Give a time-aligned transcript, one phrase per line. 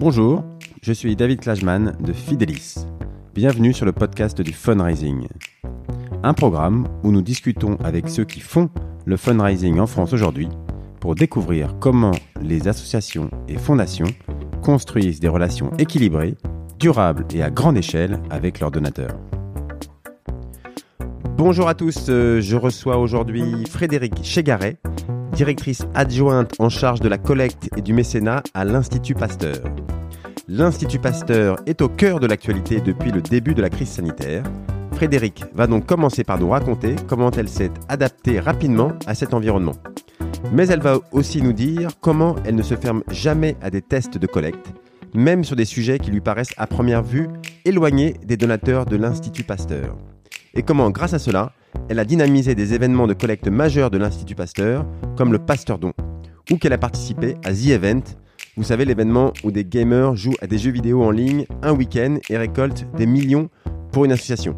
[0.00, 0.42] Bonjour,
[0.80, 2.86] je suis David Klajman de Fidelis.
[3.34, 5.28] Bienvenue sur le podcast du fundraising.
[6.22, 8.70] Un programme où nous discutons avec ceux qui font
[9.04, 10.48] le fundraising en France aujourd'hui
[11.00, 14.06] pour découvrir comment les associations et fondations
[14.62, 16.34] construisent des relations équilibrées,
[16.78, 19.18] durables et à grande échelle avec leurs donateurs.
[21.36, 24.78] Bonjour à tous, euh, je reçois aujourd'hui Frédéric Chegaret,
[25.40, 29.56] directrice adjointe en charge de la collecte et du mécénat à l'Institut Pasteur.
[30.48, 34.42] L'Institut Pasteur est au cœur de l'actualité depuis le début de la crise sanitaire.
[34.92, 39.76] Frédéric va donc commencer par nous raconter comment elle s'est adaptée rapidement à cet environnement.
[40.52, 44.18] Mais elle va aussi nous dire comment elle ne se ferme jamais à des tests
[44.18, 44.74] de collecte,
[45.14, 47.30] même sur des sujets qui lui paraissent à première vue
[47.64, 49.96] éloignés des donateurs de l'Institut Pasteur.
[50.54, 51.52] Et comment, grâce à cela,
[51.88, 54.84] elle a dynamisé des événements de collecte majeurs de l'Institut Pasteur,
[55.16, 55.92] comme le Pasteur Don,
[56.50, 58.02] ou qu'elle a participé à The Event,
[58.56, 62.16] vous savez l'événement où des gamers jouent à des jeux vidéo en ligne un week-end
[62.28, 63.48] et récoltent des millions
[63.92, 64.56] pour une association.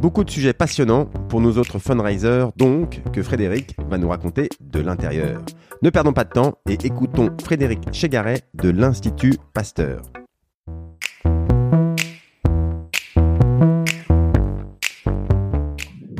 [0.00, 4.80] Beaucoup de sujets passionnants pour nous autres fundraisers, donc, que Frédéric va nous raconter de
[4.80, 5.42] l'intérieur.
[5.82, 10.02] Ne perdons pas de temps et écoutons Frédéric Chegaret de l'Institut Pasteur.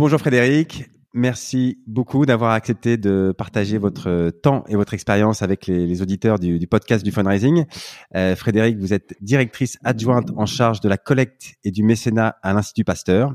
[0.01, 6.01] Bonjour Frédéric, merci beaucoup d'avoir accepté de partager votre temps et votre expérience avec les,
[6.01, 7.67] auditeurs du, podcast du fundraising.
[8.17, 12.55] Euh, Frédéric, vous êtes directrice adjointe en charge de la collecte et du mécénat à
[12.55, 13.35] l'Institut Pasteur.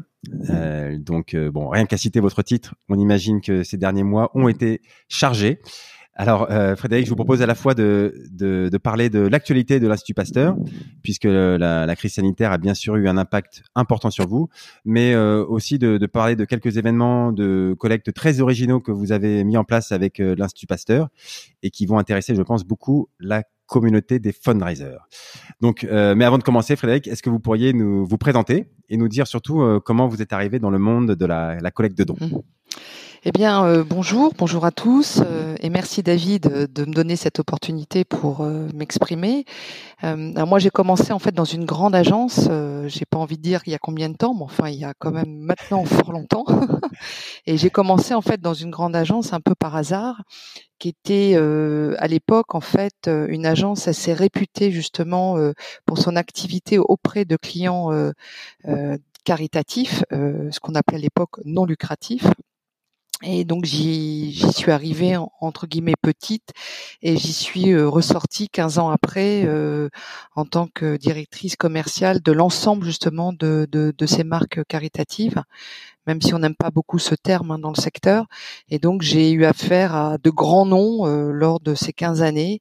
[0.50, 4.32] Euh, donc, euh, bon, rien qu'à citer votre titre, on imagine que ces derniers mois
[4.34, 5.60] ont été chargés.
[6.16, 10.14] Alors, euh, Frédéric, je vous propose à la fois de, parler de l'actualité de l'Institut
[10.14, 10.56] Pasteur,
[11.04, 14.48] puisque la, la, crise sanitaire a bien sûr eu un impact important sur vous,
[14.86, 19.44] mais euh, aussi de, parler de quelques événements de collecte très originaux que vous avez
[19.44, 21.10] mis en place avec euh, l'Institut Pasteur
[21.64, 24.98] et qui vont intéresser, je pense, beaucoup la communauté des fundraisers.
[25.62, 28.98] Donc, euh, mais avant de commencer, Frédéric, est-ce que vous pourriez nous vous présenter et
[28.98, 31.98] nous dire surtout euh, comment vous êtes arrivé dans le monde de la, la collecte
[31.98, 32.18] de dons?
[32.20, 32.40] Mmh.
[33.28, 37.16] Eh bien, euh, bonjour, bonjour à tous, euh, et merci David euh, de me donner
[37.16, 39.46] cette opportunité pour m'exprimer.
[40.04, 42.48] moi, j'ai commencé en fait dans une grande agence.
[42.86, 44.86] j'ai pas envie de dire il y a combien de temps, mais enfin, il y
[44.86, 46.46] a quand même maintenant fort longtemps.
[47.48, 50.22] et j'ai commencé en fait dans une grande agence un peu par hasard,
[50.78, 55.36] qui était à l'époque en fait une agence assez réputée justement
[55.88, 57.90] pour son activité auprès de clients
[59.24, 62.28] caritatifs, ce qu'on appelait à l'époque non lucratifs.
[63.24, 66.52] Et donc j'y suis arrivée entre guillemets petite
[67.02, 69.48] et j'y suis ressortie 15 ans après
[70.36, 75.42] en tant que directrice commerciale de l'ensemble justement de, de, ces marques caritatives,
[76.08, 78.26] même si on n'aime pas beaucoup ce terme hein, dans le secteur.
[78.70, 82.60] Et donc j'ai eu affaire à de grands noms lors de ces 15 années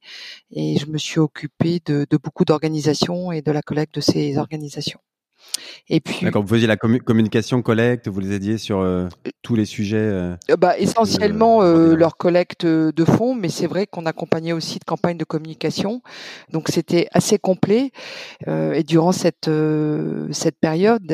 [0.51, 4.99] et je me suis occupée de beaucoup d'organisations et de la collecte de ces organisations.
[5.89, 9.07] Et puis, D'accord, vous faisiez la communication collecte, vous les aidiez sur euh,
[9.43, 9.97] tous les sujets.
[9.97, 14.83] Euh, euh, bah, essentiellement leur collecte de fonds, mais c'est vrai qu'on accompagnait aussi de
[14.83, 16.01] campagnes de communication,
[16.51, 17.91] donc c'était assez complet.
[18.47, 19.49] et durant cette
[20.31, 21.11] cette période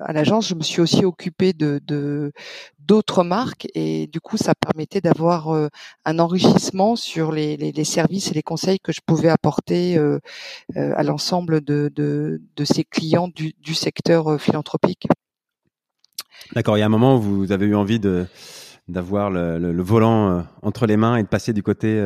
[0.00, 2.32] à l'agence, je me suis aussi occupée de, de
[2.88, 5.68] d'autres marques et du coup ça permettait d'avoir euh,
[6.06, 10.18] un enrichissement sur les, les, services et les conseils que je pouvais apporter euh,
[10.76, 15.06] euh, à l'ensemble de, de, de, ces clients du, secteur philanthropique.
[16.54, 18.00] D'accord, il y a un moment où vous avez eu envie
[18.88, 22.02] d'avoir le, le, volant entre les mains et de passer du côté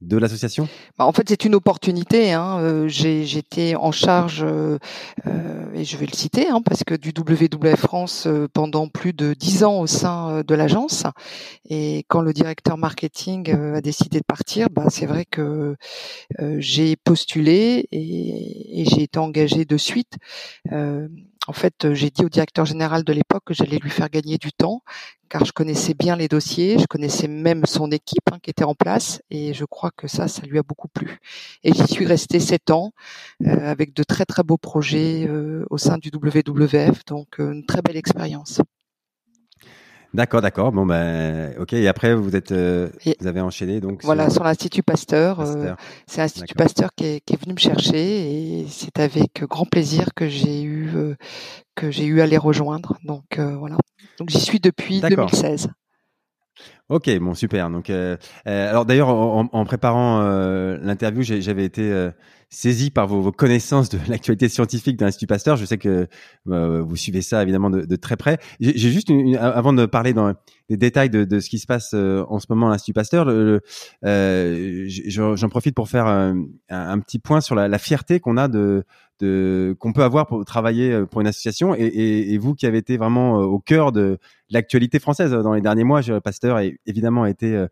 [0.00, 0.68] de l'association?
[0.98, 2.32] Bah, En fait, c'est une opportunité.
[2.32, 2.58] Hein.
[2.60, 4.78] Euh, j'étais en charge, euh,
[5.26, 9.34] euh, et je vais le citer, hein, parce que du WWF France pendant plus de
[9.34, 11.04] dix ans au sein de l'agence.
[11.68, 15.76] Et quand le directeur marketing a décidé de partir, bah, c'est vrai que
[16.58, 20.16] j'ai postulé et, et j'ai été engagée de suite
[21.46, 24.52] en fait, j'ai dit au directeur général de l'époque que j'allais lui faire gagner du
[24.52, 24.82] temps,
[25.28, 28.74] car je connaissais bien les dossiers, je connaissais même son équipe hein, qui était en
[28.74, 31.18] place, et je crois que ça, ça lui a beaucoup plu.
[31.62, 32.92] Et j'y suis restée sept ans
[33.44, 37.64] euh, avec de très très beaux projets euh, au sein du WWF, donc euh, une
[37.66, 38.60] très belle expérience.
[40.16, 40.72] D'accord, d'accord.
[40.72, 41.74] Bon ben, ok.
[41.74, 42.88] Et après, vous êtes, euh,
[43.20, 44.02] vous avez enchaîné donc.
[44.02, 45.40] Voilà, sur, l'Institut Pasteur.
[45.40, 45.74] Euh,
[46.06, 50.14] c'est l'Institut Pasteur qui est, qui est, venu me chercher et c'est avec grand plaisir
[50.16, 51.16] que j'ai eu euh,
[51.74, 52.96] que j'ai eu à les rejoindre.
[53.04, 53.76] Donc voilà.
[54.18, 55.68] Donc j'y suis depuis 2016.
[56.88, 57.68] Ok, bon super.
[57.68, 57.90] Donc,
[58.46, 60.22] alors d'ailleurs, en, en, préparant
[60.80, 62.10] l'interview, j'avais été
[62.48, 65.56] saisi par vos, connaissances de l'actualité scientifique de l'Institut Pasteur.
[65.56, 66.08] Je sais que
[66.48, 68.38] euh, vous suivez ça évidemment de, très près.
[68.60, 70.34] J'ai juste, une, une, avant de parler dans
[70.68, 73.26] les détails de, ce qui se passe en ce moment à l'Institut Pasteur,
[74.02, 78.84] j'en profite pour faire un, petit point sur la, fierté qu'on a de
[79.20, 82.78] de qu'on peut avoir pour travailler euh, pour une association et, et, vous qui avez
[82.78, 84.18] été vraiment euh, au cœur de
[84.50, 87.66] l'actualité française euh, dans les derniers mois, Pasteur a évidemment été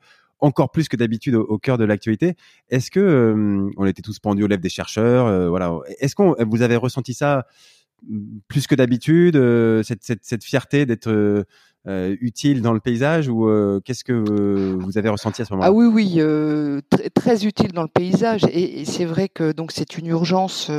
[0.45, 2.35] encore plus que d'habitude au, cœur de l'actualité.
[2.69, 5.79] Est-ce que on était tous pendus aux lèvres des chercheurs, voilà.
[5.99, 7.47] Est-ce qu'on vous avez ressenti ça
[8.49, 9.35] plus que d'habitude,
[9.83, 11.47] cette, cette, cette, fierté d'être
[11.87, 15.53] euh, utile dans le paysage ou euh, qu'est-ce que euh, vous avez ressenti à ce
[15.53, 15.69] moment-là?
[15.69, 19.53] Ah oui, oui, euh, très, très utile dans le paysage et, et c'est vrai que
[19.53, 20.71] donc c'est une urgence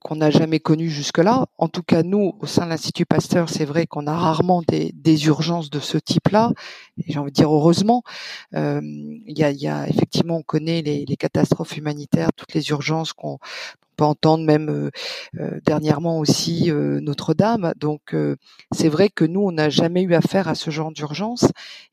[0.00, 1.46] qu'on n'a jamais connue jusque-là.
[1.58, 4.92] En tout cas, nous, au sein de l'Institut Pasteur, c'est vrai qu'on a rarement des,
[4.94, 6.52] des, urgences de ce type-là.
[7.06, 8.02] J'ai envie de dire heureusement.
[8.52, 13.12] Il y a, y, a, effectivement, on connaît les, les catastrophes humanitaires, toutes les urgences
[13.12, 13.38] qu'on
[13.98, 14.90] peut entendre même euh,
[15.40, 17.74] euh, dernièrement aussi euh, Notre-Dame.
[17.76, 18.14] Donc
[18.72, 21.46] c'est vrai que nous, on n'a jamais eu affaire à ce genre d'urgence.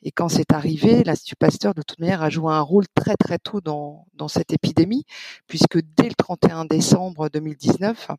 [0.04, 3.40] Et quand c'est arrivé, l'Institut Pasteur, de toute manière, a joué un rôle très très
[3.40, 5.06] tôt dans, dans cette épidémie,
[5.48, 8.12] puisque dès le 31 décembre 2019,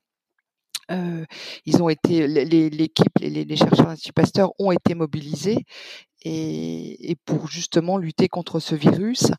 [0.93, 1.25] euh,
[1.65, 5.65] ils ont été l'équipe, les, les, chercheurs de l'Institut Pasteur ont été mobilisés
[6.23, 9.31] et, et, pour justement lutter contre ce virus.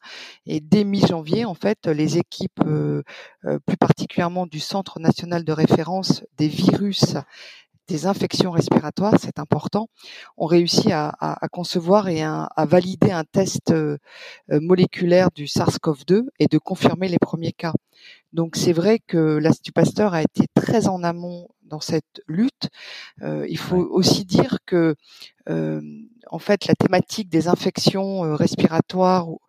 [0.46, 3.04] Et dès mi-janvier, en fait, les équipes, euh,
[3.46, 7.16] euh, plus particulièrement du Centre national de référence des virus
[7.88, 9.90] des infections respiratoires, c'est important,
[10.36, 13.98] ont réussi à, à, à concevoir et à, à, valider un test euh,
[14.50, 17.72] moléculaire du SARS-CoV-2 et de confirmer les premiers cas.
[18.34, 22.70] Donc c'est vrai que l'Institut Pasteur a été très en amont dans cette lutte.
[23.22, 24.96] Euh, il faut aussi dire que euh,
[26.32, 29.40] en fait, la thématique des infections euh, respiratoires ou,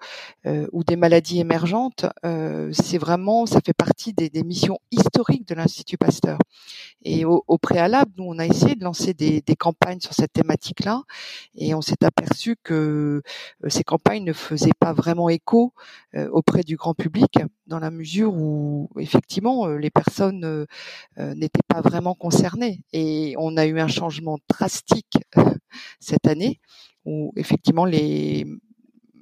[0.46, 5.46] euh, ou, des maladies émergentes, euh, c'est vraiment, ça fait partie des, des missions historiques
[5.48, 6.38] de l'Institut Pasteur.
[7.02, 10.32] Et au, au, préalable, nous, on a essayé de lancer des, des campagnes sur cette
[10.32, 11.02] thématique-là,
[11.54, 13.22] et on s'est aperçu que
[13.68, 15.72] ces campagnes ne faisaient pas vraiment écho
[16.32, 20.66] auprès du grand public, dans la mesure où, effectivement, les personnes
[21.16, 22.82] n'étaient pas vraiment concernées.
[22.92, 25.18] Et on a eu un changement drastique
[26.00, 26.60] cette année,
[27.04, 28.46] où effectivement les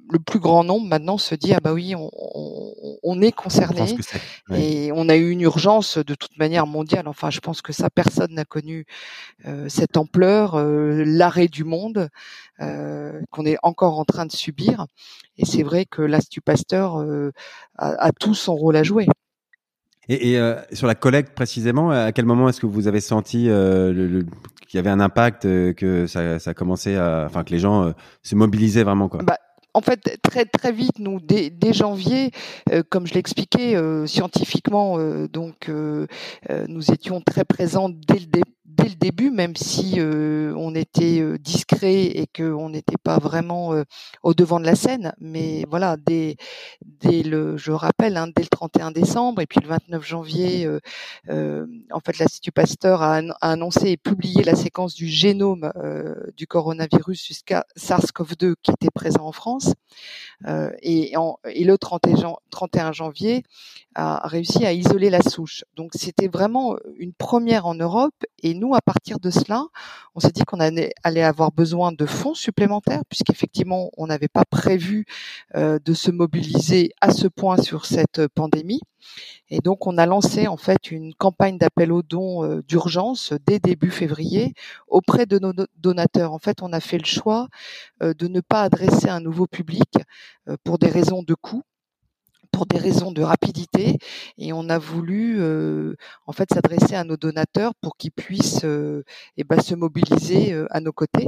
[0.09, 3.95] le plus grand nombre maintenant se dit ah bah oui on, on, on est concerné
[4.53, 7.07] et on a eu une urgence de toute manière mondiale.
[7.07, 8.85] Enfin je pense que ça personne n'a connu
[9.45, 12.09] euh, cette ampleur euh, l'arrêt du monde
[12.61, 14.85] euh, qu'on est encore en train de subir.
[15.37, 16.97] Et c'est vrai que l'Institut Pasteur
[17.77, 19.07] a, a, tout son rôle à jouer.
[20.09, 23.49] Et, et euh, sur la collecte précisément, à quel moment est-ce que vous avez senti
[23.49, 24.25] euh, le, le,
[24.67, 27.83] qu'il y avait un impact, euh, que ça, ça commençait à, enfin que les gens
[27.83, 27.91] euh,
[28.23, 29.21] se mobilisaient vraiment quoi.
[29.23, 29.37] Bah,
[29.77, 32.31] en fait, très très vite, nous dès, dès janvier,
[32.71, 35.69] euh, comme je l'expliquais euh, scientifiquement, euh, donc
[36.67, 41.19] nous étions très présents dès le début dès le début, même si euh, on était
[41.19, 43.83] euh, discret et qu'on n'était pas vraiment euh,
[44.23, 45.13] au devant de la scène.
[45.19, 46.37] Mais voilà, dès,
[46.85, 50.69] dès le, je rappelle, hein, dès le 31 décembre et puis le 29 janvier,
[51.27, 55.71] en fait, l'Institut Pasteur a, annoncé et publié la séquence du génome
[56.35, 59.73] du coronavirus jusqu'à SARS-CoV-2 qui était présent en France.
[60.81, 63.43] et, en, et le 31 janvier
[63.95, 65.63] a réussi à isoler la souche.
[65.75, 68.13] Donc c'était vraiment une première en Europe
[68.43, 69.65] et nous, à partir de cela,
[70.15, 75.05] on s'est dit qu'on allait avoir besoin de fonds supplémentaires, puisqu'effectivement, on n'avait pas prévu
[75.55, 78.81] euh, de se mobiliser à ce point sur cette pandémie.
[79.49, 83.59] Et donc, on a lancé en fait une campagne d'appel aux dons euh, d'urgence dès
[83.59, 84.53] début février
[84.87, 86.33] auprès de nos donateurs.
[86.33, 87.47] En fait, on a fait le choix
[88.03, 89.89] euh, de ne pas adresser un nouveau public
[90.49, 91.63] euh, pour des raisons de coût
[92.51, 93.97] pour des raisons de rapidité
[94.37, 99.03] et on a voulu euh, en fait s'adresser à nos donateurs pour qu'ils puissent euh,
[99.37, 101.27] et ben, se mobiliser euh, à nos côtés.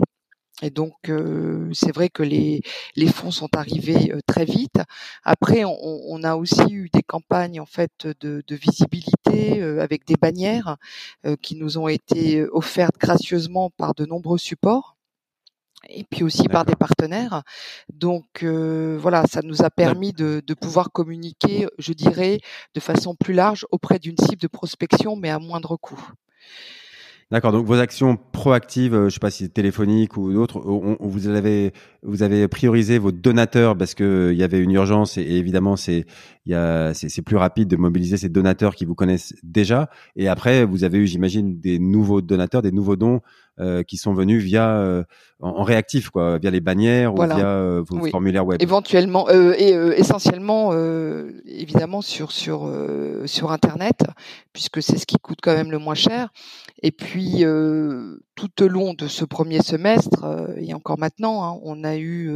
[0.62, 2.62] Et donc euh, c'est vrai que les,
[2.96, 4.82] les fonds sont arrivés euh, très vite.
[5.24, 10.06] Après, on, on, a aussi eu des campagnes en fait de, de visibilité euh, avec
[10.06, 10.78] des bannières
[11.42, 14.98] qui nous ont été offertes gracieusement par de nombreux supports
[15.88, 17.44] et puis aussi par des partenaires.
[17.94, 22.40] Donc euh, voilà, ça nous a permis de, de, pouvoir communiquer, je dirais,
[22.76, 26.02] de façon plus large auprès d'une cible de prospection, mais à moindre coût.
[27.32, 27.52] D'accord.
[27.52, 30.62] Donc vos actions proactives, je sais pas si c'est téléphonique ou d'autres,
[31.00, 35.22] vous avez vous avez priorisé vos donateurs parce que il y avait une urgence et,
[35.22, 36.08] évidemment c'est
[36.94, 39.90] c'est plus rapide de mobiliser ces donateurs qui vous connaissent déjà.
[40.16, 43.22] Et après, vous avez eu, j'imagine, des nouveaux donateurs, des nouveaux dons
[43.60, 45.04] euh, qui sont venus via euh,
[45.42, 48.62] en, réactif, quoi, via les bannières ou via euh, vos formulaires web.
[48.62, 50.72] Éventuellement et essentiellement,
[51.46, 52.72] évidemment sur sur
[53.26, 54.04] sur internet,
[54.54, 56.30] puisque c'est ce qui coûte quand même le moins cher.
[56.84, 57.44] Et puis
[58.40, 62.32] tout au long de ce premier semestre et encore maintenant, hein, on a eu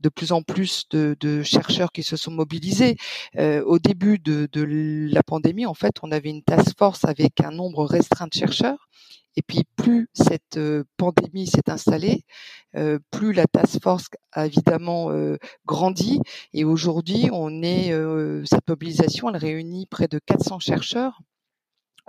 [0.00, 2.96] de plus en plus de, chercheurs qui se sont mobilisés.
[3.38, 4.64] au début de, de
[5.12, 8.88] la pandémie, en fait, on avait une task force avec un nombre restreint de chercheurs
[9.36, 10.58] et puis plus cette
[10.96, 12.24] pandémie s'est installée,
[13.12, 15.12] plus la task force a évidemment
[15.66, 16.20] grandi.
[16.52, 17.92] Et aujourd'hui, on est
[18.44, 21.20] cette mobilisation, elle réunit près de 400 chercheurs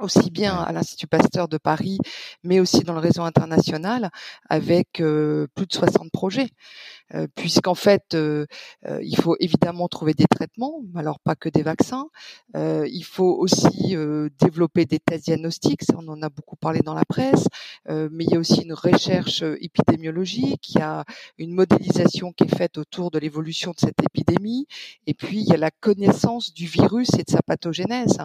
[0.01, 1.97] aussi bien à l'Institut Pasteur de Paris,
[2.43, 4.09] mais aussi dans le réseau international,
[4.49, 5.01] avec plus
[5.67, 6.49] de 60 projets.
[7.35, 8.45] Puisqu'en fait, euh,
[9.01, 12.07] il faut évidemment trouver des traitements, alors pas que des vaccins.
[12.55, 13.95] il faut aussi
[14.39, 17.47] développer des tests diagnostiques, on en a beaucoup parlé dans la presse,
[17.87, 21.03] mais il y a aussi une recherche épidémiologique, il y a
[21.37, 24.67] une modélisation qui est faite autour de l'évolution de cette épidémie,
[25.07, 28.19] et puis il y a la connaissance du virus et de sa pathogénèse.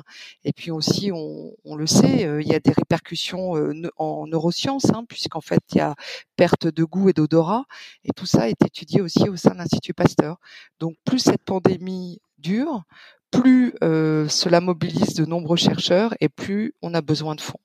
[0.44, 3.52] Et puis aussi, on, on le sait, il y a des répercussions
[3.96, 5.94] en neurosciences, hein, puisqu'en fait il y a
[6.36, 7.64] perte de goût et d'odorat,
[8.04, 10.38] et tout ça est étudié aussi au sein de l'Institut Pasteur.
[10.80, 12.82] Donc plus cette pandémie dure,
[13.30, 17.60] plus euh, cela mobilise de nombreux chercheurs et plus on a besoin de fonds.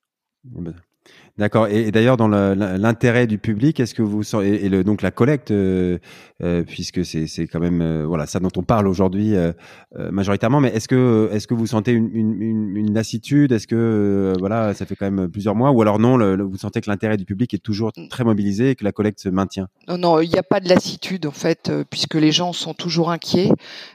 [1.39, 1.67] D'accord.
[1.67, 5.51] Et, d'ailleurs, dans l'intérêt du public, est-ce que vous et, et le, donc la collecte,
[5.51, 5.97] euh,
[6.43, 9.35] euh, puisque c'est quand même euh, voilà ça dont on parle aujourd'hui
[10.11, 13.53] majoritairement, mais est-ce que est-ce que vous sentez une, une, une lassitude?
[13.53, 16.89] Est-ce que voilà ça fait quand même plusieurs mois, ou alors non, vous sentez que
[16.89, 19.69] l'intérêt du public est toujours très mobilisé et que la collecte se maintient?
[19.87, 23.11] Non, non, il n'y a pas de lassitude en fait, puisque les gens sont toujours
[23.11, 23.49] inquiets,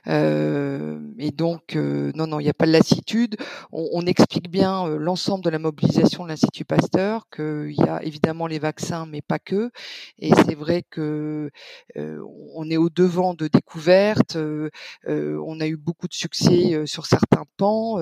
[0.07, 3.37] et donc non, non, il n'y a pas de lassitude.
[3.71, 8.47] On, on explique bien l'ensemble de la mobilisation de l'Institut Pasteur qu'il y a évidemment
[8.47, 9.71] les vaccins, mais pas que.
[10.19, 11.51] Et c'est vrai que
[11.97, 12.21] euh,
[12.55, 14.37] on est au devant de découvertes.
[14.37, 14.71] Euh,
[15.07, 17.99] on a eu beaucoup de succès sur certains pans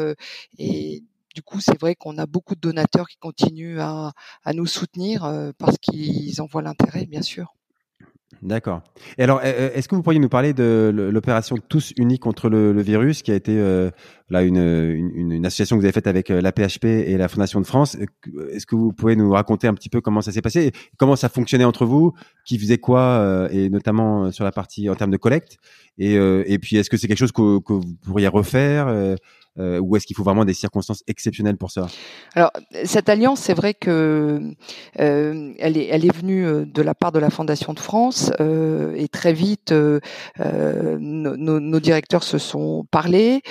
[0.59, 1.03] et
[1.35, 4.13] du coup, c'est vrai qu'on a beaucoup de donateurs qui continuent à,
[4.45, 7.55] à nous soutenir parce qu'ils en voient l'intérêt, bien sûr.
[8.41, 8.83] D'accord.
[9.19, 13.23] Et alors, est-ce que vous pourriez nous parler de l'opération Tous Unis contre le, virus,
[13.23, 13.91] qui a été euh,
[14.31, 17.67] là une, association que vous avez faite avec euh, la PHP et la Fondation de
[17.67, 17.97] France.
[18.51, 21.29] Est-ce que vous pouvez nous raconter un petit peu comment ça s'est passé, comment ça
[21.29, 22.13] fonctionnait entre vous,
[22.45, 25.59] qui faisait quoi, euh, et notamment sur la partie en termes de collecte?
[25.99, 29.17] Et, puis, est-ce que c'est quelque chose que, vous pourriez refaire
[29.59, 31.87] euh, ou est-ce qu'il faut vraiment des circonstances exceptionnelles pour ça?
[32.35, 32.53] Alors
[32.85, 34.41] cette alliance, c'est vrai que
[34.99, 39.09] euh, elle est venue euh, de la part de la Fondation de France euh, et
[39.09, 40.01] très vite euh,
[40.41, 43.43] euh nos, directeurs se sont parlé.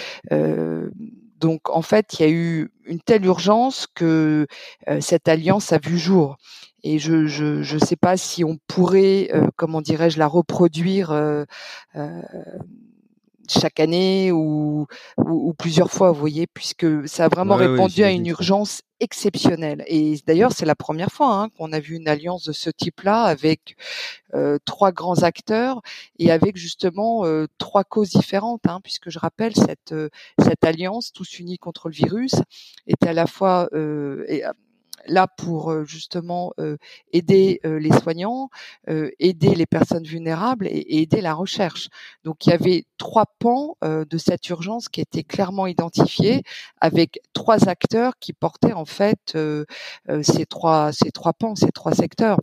[1.40, 4.48] donc en fait, il y a eu une telle urgence que
[5.00, 6.38] cette alliance a vu jour
[6.84, 11.12] et je je sais pas si on pourrait comment dirais-je la reproduire
[13.52, 18.26] chaque année ou, ou, plusieurs fois, vous voyez, puisque ça a vraiment répondu à une
[18.28, 19.84] urgence exceptionnelle.
[19.88, 23.24] Et d'ailleurs, c'est la première fois hein, qu'on a vu une alliance de ce type-là
[23.24, 23.76] avec
[24.34, 25.82] euh, trois grands acteurs
[26.20, 31.12] et avec justement euh, trois causes différentes, hein, puisque je rappelle cette euh, cette alliance
[31.12, 32.36] tous unis contre le virus
[32.88, 33.70] était à la fois
[34.28, 34.44] et,
[35.08, 36.78] là pour euh, justement euh,
[37.12, 38.50] aider euh, les soignants,
[39.20, 41.90] aider les personnes vulnérables et, aider la recherche.
[42.24, 46.44] Donc il y avait trois pans de cette urgence qui étaient clairement identifiés
[46.80, 49.38] avec trois acteurs qui portaient en fait
[50.22, 52.40] ces trois ces trois pans, ces trois secteurs.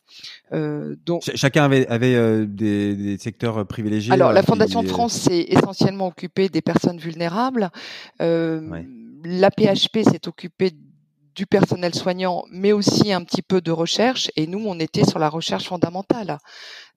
[0.53, 4.13] donc chacun avait avait des, des, secteurs privilégiés.
[4.13, 7.71] Alors la Fondation de France s'est essentiellement occupée des personnes vulnérables.
[8.21, 10.73] La PHP s'est occupée
[11.39, 14.29] du personnel soignant, mais aussi un petit peu de recherche.
[14.35, 16.39] Et nous, on était sur la recherche fondamentale.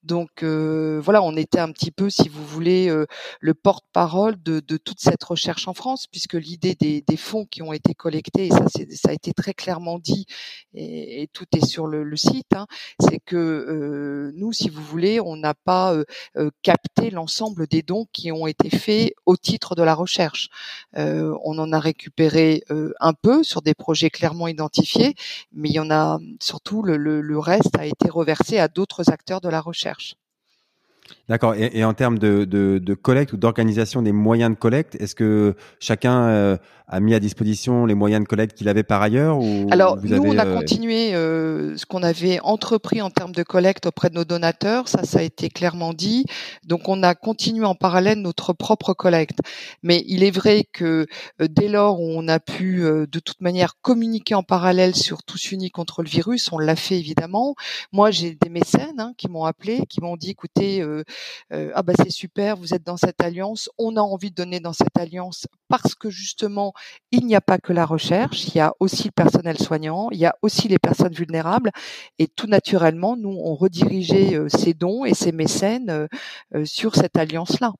[0.03, 3.05] Donc euh, voilà, on était un petit peu, si vous voulez, euh,
[3.39, 7.61] le porte-parole de, de, toute cette recherche en France, puisque l'idée des, des, fonds qui
[7.61, 10.25] ont été collectés, et ça, ça a été très clairement dit,
[10.73, 12.65] et, et tout est sur le, le site, hein,
[12.99, 15.95] c'est que euh, nous, si vous voulez, on n'a pas
[16.63, 20.49] capté l'ensemble des dons qui ont été faits au titre de la recherche.
[20.95, 22.63] on en a récupéré
[22.99, 25.15] un peu sur des projets clairement identifiés,
[25.51, 29.11] mais il y en a surtout le, le, le reste a été reversé à d'autres
[29.11, 30.15] acteurs de la recherche recherche.
[31.31, 31.55] D'accord.
[31.55, 36.59] Et, en termes de, de collecte ou d'organisation des moyens de collecte, est-ce que chacun
[36.91, 40.17] a mis à disposition les moyens de collecte qu'il avait par ailleurs ou Alors nous,
[40.17, 44.15] on a euh, continué euh, ce qu'on avait entrepris en termes de collecte auprès de
[44.15, 44.89] nos donateurs.
[44.89, 46.25] Ça, ça a été clairement dit.
[46.67, 49.39] Donc on a continué en parallèle notre propre collecte.
[49.83, 51.07] Mais il est vrai que
[51.41, 55.51] euh, dès lors où on a pu de toute manière communiquer en parallèle sur Tous
[55.51, 57.55] Unis contre le virus, on l'a fait évidemment.
[57.93, 60.83] Moi, j'ai des mécènes hein, qui m'ont appelé, qui m'ont dit écoutez,
[61.51, 64.73] ah bah c'est super, vous êtes dans cette alliance, on a envie de donner dans
[64.73, 66.73] cette alliance parce que justement
[67.11, 70.19] il n'y a pas que la recherche, il y a aussi le personnel soignant, il
[70.19, 71.71] y a aussi les personnes vulnérables,
[72.19, 76.07] et tout naturellement, nous, on redirigeait euh, ces dons et ces mécènes euh,
[76.55, 77.73] euh, sur cette alliance-là.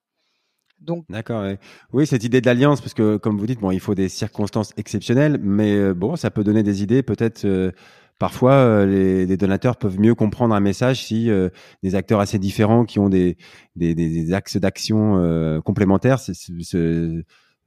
[0.80, 1.46] Donc, D'accord.
[1.94, 4.74] Oui, cette idée de l'alliance, parce que comme vous dites, bon, il faut des circonstances
[4.78, 7.04] exceptionnelles, mais bon, ça peut donner des idées.
[7.04, 7.46] Peut-être
[8.22, 11.30] parfois, les, donateurs peuvent mieux comprendre un message si
[11.82, 13.36] des acteurs assez différents qui ont des
[14.32, 16.20] axes d'action complémentaires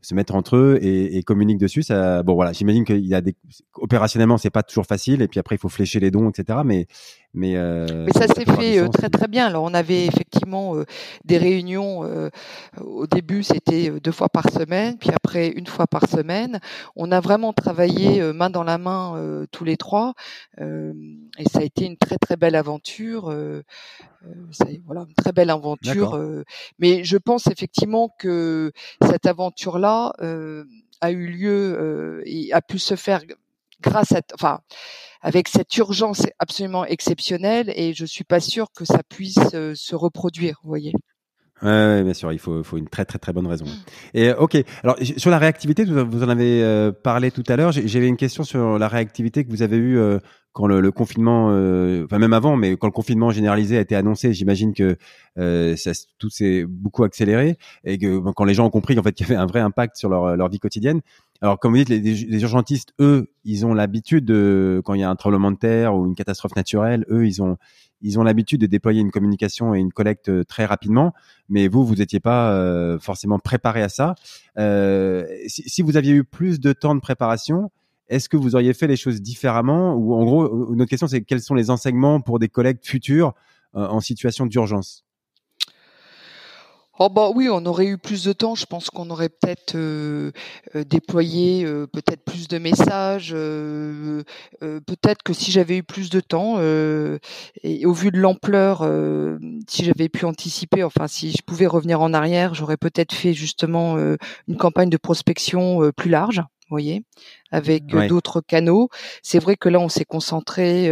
[0.04, 1.82] se mettre entre eux et, et communiquent dessus.
[1.82, 3.34] Ça, bon voilà, j'imagine qu'il y a des
[3.74, 6.60] opérationnellement c'est pas toujours facile et puis après il faut flécher les dons, etc.
[6.64, 6.86] Mais
[7.34, 9.46] mais, euh, mais ça s'est fait euh, très très bien.
[9.46, 10.84] Alors on avait effectivement euh,
[11.24, 12.04] des réunions.
[12.04, 12.30] Euh,
[12.80, 16.60] au début c'était deux fois par semaine, puis après une fois par semaine.
[16.94, 20.14] On a vraiment travaillé main dans la main tous les trois
[20.58, 23.34] et ça a été une très très belle aventure.
[24.86, 26.18] voilà, une très belle aventure.
[26.78, 28.72] mais je pense effectivement que
[29.02, 30.12] cette aventure-là
[31.00, 33.22] a eu lieu et a pu se faire
[33.80, 34.60] grâce à, enfin,
[35.20, 39.94] avec cette urgence absolument exceptionnelle, et je suis pas sûr que ça puisse euh, se
[39.94, 40.58] reproduire.
[40.62, 40.92] Vous voyez.
[41.64, 43.64] Ouais, bien sûr, il faut, faut une très très très bonne raison.
[44.12, 47.72] Et ok, alors sur la réactivité, vous en avez euh, parlé tout à l'heure.
[47.72, 50.18] J'avais une question sur la réactivité que vous avez eue euh,
[50.52, 51.46] quand le, confinement,
[52.04, 54.96] enfin même avant, mais quand le confinement généralisé a été annoncé, j'imagine que
[55.36, 59.26] ça, tout s'est beaucoup accéléré et que quand les gens ont compris qu'en fait qu'il
[59.26, 61.00] y avait un vrai impact sur leur, leur vie quotidienne,
[61.44, 65.10] alors, comme vous dites, les, urgentistes, eux, ils ont l'habitude de, quand il y a
[65.10, 67.58] un tremblement de terre ou une catastrophe naturelle, eux, ils ont,
[68.04, 71.14] ils ont l'habitude de déployer une communication et une collecte euh, très rapidement.
[71.48, 74.14] Mais vous, vous n'étiez pas euh, forcément préparé à ça.
[74.58, 77.72] Euh, si, vous aviez eu plus de temps de préparation,
[78.08, 81.40] est-ce que vous auriez fait les choses différemment Ou en gros, notre question, c'est quels
[81.40, 83.32] sont les enseignements pour des collectes futures
[83.72, 85.03] en situation d'urgence?
[87.00, 88.54] Oh bah oui, on aurait eu plus de temps.
[88.54, 90.30] Je pense qu'on aurait peut-être euh,
[90.76, 93.32] euh, déployé euh, peut-être plus de messages.
[94.86, 96.60] peut-être que si j'avais eu plus de temps
[97.62, 98.88] et au vu de l'ampleur,
[99.68, 103.96] si j'avais pu anticiper, enfin si je pouvais revenir en arrière, j'aurais peut-être fait justement
[104.48, 107.04] une campagne de prospection plus large voyez,
[107.50, 108.88] avec d'autres canaux.
[109.22, 110.90] C'est vrai que là, on s'est concentré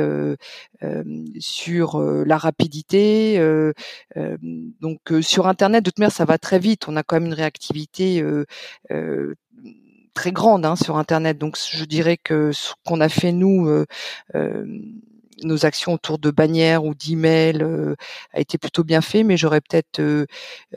[1.38, 3.38] sur la rapidité.
[4.80, 6.88] donc sur Internet, de toute manière, ça va très vite.
[6.88, 8.24] On a quand même une réactivité
[10.14, 11.38] très grande hein, sur Internet.
[11.38, 13.84] Donc je dirais que ce qu'on a fait nous
[15.44, 17.94] nos actions autour de bannières ou d'emails euh,
[18.32, 20.26] a été plutôt bien fait, mais j'aurais peut-être, euh,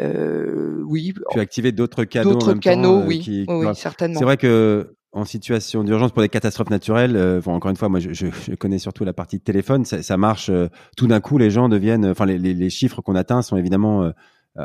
[0.02, 2.34] euh, oui, pu activer d'autres canaux.
[2.34, 4.20] D'autres canaux, oui, oui, certainement.
[4.20, 8.02] C'est vrai que en situation d'urgence pour des catastrophes naturelles, bon, encore une fois, moi,
[8.02, 9.86] je, je, connais surtout la partie de téléphone.
[9.86, 10.52] Ça, ça marche.
[10.98, 12.06] tout d'un coup, les gens deviennent.
[12.06, 14.12] Enfin, les, les, les chiffres qu'on atteint sont évidemment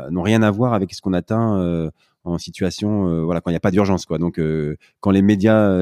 [0.09, 1.89] n'ont rien à voir avec ce qu'on atteint
[2.23, 4.39] en situation voilà quand il n'y a pas d'urgence quoi donc
[4.99, 5.75] quand les médias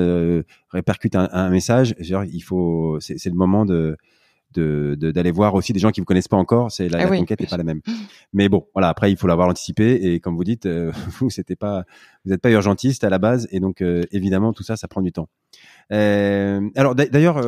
[0.69, 3.97] répercutent un, un message il faut c'est le moment de
[4.55, 6.71] d'aller voir aussi des gens qui vous connaissent pas encore.
[6.71, 7.81] C'est la, ah conquête n'est pas la même.
[8.33, 8.89] Mais bon, voilà.
[8.89, 10.13] Après, il faut l'avoir anticipé.
[10.13, 11.83] Et comme vous dites, euh, vous c'était pas,
[12.25, 15.01] vous n'êtes pas urgentiste à la base, et donc euh, évidemment tout ça, ça prend
[15.01, 15.29] du temps.
[15.91, 17.41] Euh, alors d'ailleurs,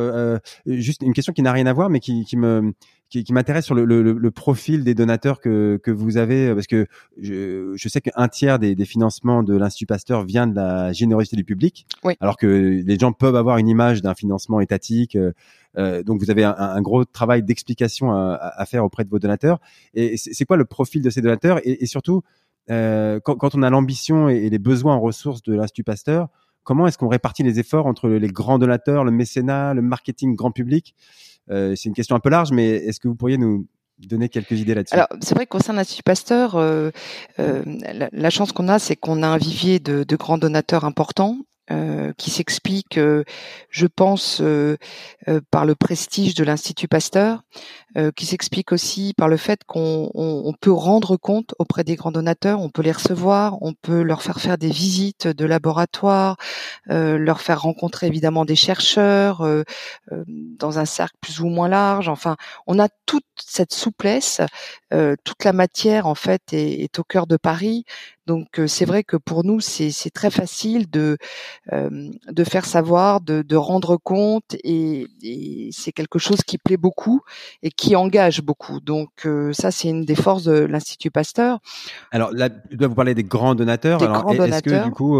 [0.66, 2.72] juste une question qui n'a rien à voir, mais qui, qui me
[3.12, 6.66] qui, qui m'intéresse sur le, le, le, profil des donateurs que, que vous avez, parce
[6.66, 6.86] que
[7.20, 11.36] je, je sais qu'un tiers des, des, financements de l'Institut Pasteur vient de la générosité
[11.36, 12.14] du public, oui.
[12.20, 15.18] alors que les gens peuvent avoir une image d'un financement étatique.
[15.76, 19.18] Euh, donc vous avez un, un gros travail d'explication à, à, faire auprès de vos
[19.18, 19.60] donateurs.
[19.92, 21.60] Et c'est quoi le profil de ces donateurs?
[21.64, 22.22] Et, et surtout,
[22.70, 26.28] euh, quand, quand, on a l'ambition et, les besoins en ressources de l'Institut Pasteur,
[26.64, 30.50] comment est-ce qu'on répartit les efforts entre les grands donateurs, le mécénat, le marketing grand
[30.50, 30.94] public?
[31.50, 33.66] Euh, C'est une question un peu large, mais est-ce que vous pourriez nous
[33.98, 34.94] donner quelques idées là-dessus?
[34.94, 36.90] Alors, c'est vrai sein de l'Institut Pasteur, euh,
[37.38, 37.62] euh,
[38.12, 41.38] la, chance qu'on a, c'est qu'on a un vivier de, grands donateurs importants
[41.72, 43.24] euh, qui s'explique, euh,
[43.70, 44.76] je pense, euh,
[45.50, 47.42] par le prestige de l'Institut Pasteur,
[48.16, 52.62] qui s'explique aussi par le fait qu'on on, peut rendre compte auprès des grands donateurs,
[52.62, 56.38] on peut les recevoir, on peut leur faire faire des visites de laboratoire,
[56.86, 59.46] leur faire rencontrer évidemment des chercheurs
[60.10, 62.08] dans un cercle plus ou moins large.
[62.08, 64.40] Enfin, on a toute cette souplesse
[65.24, 67.84] toute la matière en fait est, au cœur de Paris.
[68.26, 71.16] Donc c'est vrai que pour nous c'est très facile de
[71.72, 77.20] de faire savoir, de, de rendre compte et, et c'est quelque chose qui plaît beaucoup
[77.62, 78.80] et qui engage beaucoup.
[78.80, 81.58] Donc ça c'est une des forces de l'Institut Pasteur.
[82.10, 83.98] Alors là, je dois vous parler des grands donateurs.
[83.98, 85.18] Des Alors est-ce que du coup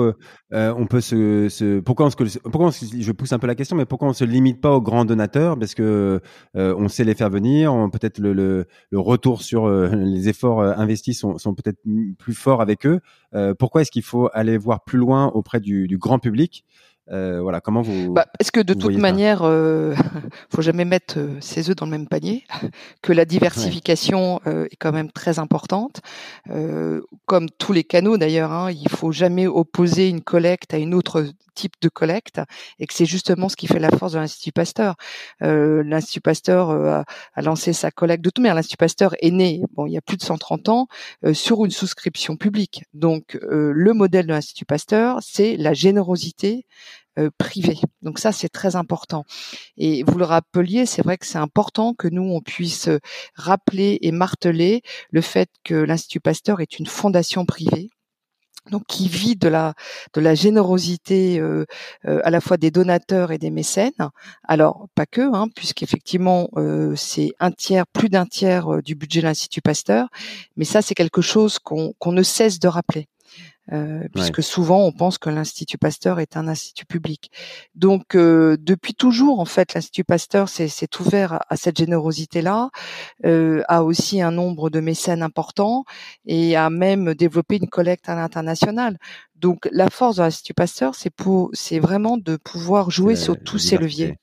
[0.53, 3.77] on peut se, se pourquoi on se, pourquoi on je pousse un peu la question
[3.77, 5.59] mais pourquoi on se limite pas aux grands donateurs?
[5.59, 6.21] Parce que
[6.55, 11.55] on sait les faire venir, peut-être le, le, le, retour sur les efforts investis sont,
[11.55, 11.79] peut-être
[12.19, 13.01] plus forts avec eux.
[13.35, 16.65] Euh, pourquoi est-ce qu'il faut aller voir plus loin auprès du grand public?
[17.11, 19.95] Euh, voilà, comment vous bah, Parce que de toute manière, euh,
[20.55, 22.45] faut jamais mettre euh, ses œufs dans le même panier.
[23.03, 26.01] Que la diversification euh, est quand même très importante.
[27.27, 31.27] comme tous les canaux d'ailleurs, hein, il faut jamais opposer une collecte à une autre
[31.55, 32.41] type de collecte,
[32.79, 34.95] et que c'est justement ce qui fait la force de l'Institut Pasteur.
[35.41, 38.25] L'Institut Pasteur a, a, lancé sa collecte.
[38.25, 40.87] De toute manière, l'Institut Pasteur est né, bon, il y a plus de 130 ans,
[41.33, 42.85] sur une souscription publique.
[42.95, 46.67] Donc, le modèle de l'Institut Pasteur, c'est la générosité
[47.19, 47.31] euh.
[48.03, 49.25] Donc ça, c'est très important.
[49.77, 52.99] Et vous le rappeliez, c'est vrai que c'est important que nous, on puisse euh,
[53.35, 57.91] rappeler et marteler le fait que l'Institut Pasteur est une fondation privée
[58.71, 59.75] donc qui vit de la
[60.15, 61.65] de la générosité euh,
[62.05, 63.91] à la fois des donateurs et des mécènes.
[64.45, 69.27] Alors pas que, hein, puisqu'effectivement euh, c'est un tiers, plus d'un tiers du budget de
[69.27, 70.09] l'Institut Pasteur,
[70.57, 73.09] mais ça c'est quelque chose qu'on qu'on ne cesse de rappeler.
[73.71, 77.31] Euh, puisque souvent on pense que l'Institut Pasteur est un institut public.
[77.77, 82.71] Donc euh, depuis toujours, en fait, l'Institut Pasteur s'est ouvert à, cette générosité-là,
[83.25, 85.85] euh, a aussi un nombre de mécènes important
[86.27, 88.99] et a même développé une collecte à l'international.
[89.37, 93.59] Donc la force de l'Institut Pasteur, c'est pour, c'est vraiment de pouvoir jouer sur tous
[93.59, 94.19] ces leviers.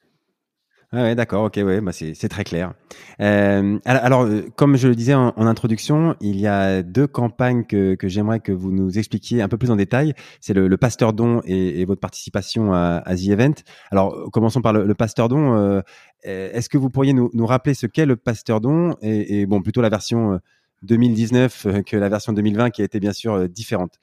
[0.92, 2.74] Ah ouais, d'accord, ok, ouais, bah c'est très clair.
[3.22, 7.94] Euh, alors, euh, comme je le disais en, introduction, il y a deux campagnes que,
[7.94, 10.16] que j'aimerais que vous nous expliquiez un peu plus en détail.
[10.42, 13.54] C'est le, le, Pasteur Don et, et, votre participation à, à, The Event.
[13.92, 15.54] Alors, commençons par le, le Pasteur Don.
[15.54, 15.82] Euh,
[16.24, 19.62] est-ce que vous pourriez nous, nous rappeler ce qu'est le Pasteur Don et, et, bon,
[19.62, 20.40] plutôt la version
[20.82, 24.00] 2019 euh, que la version 2020 qui a été bien sûr différente.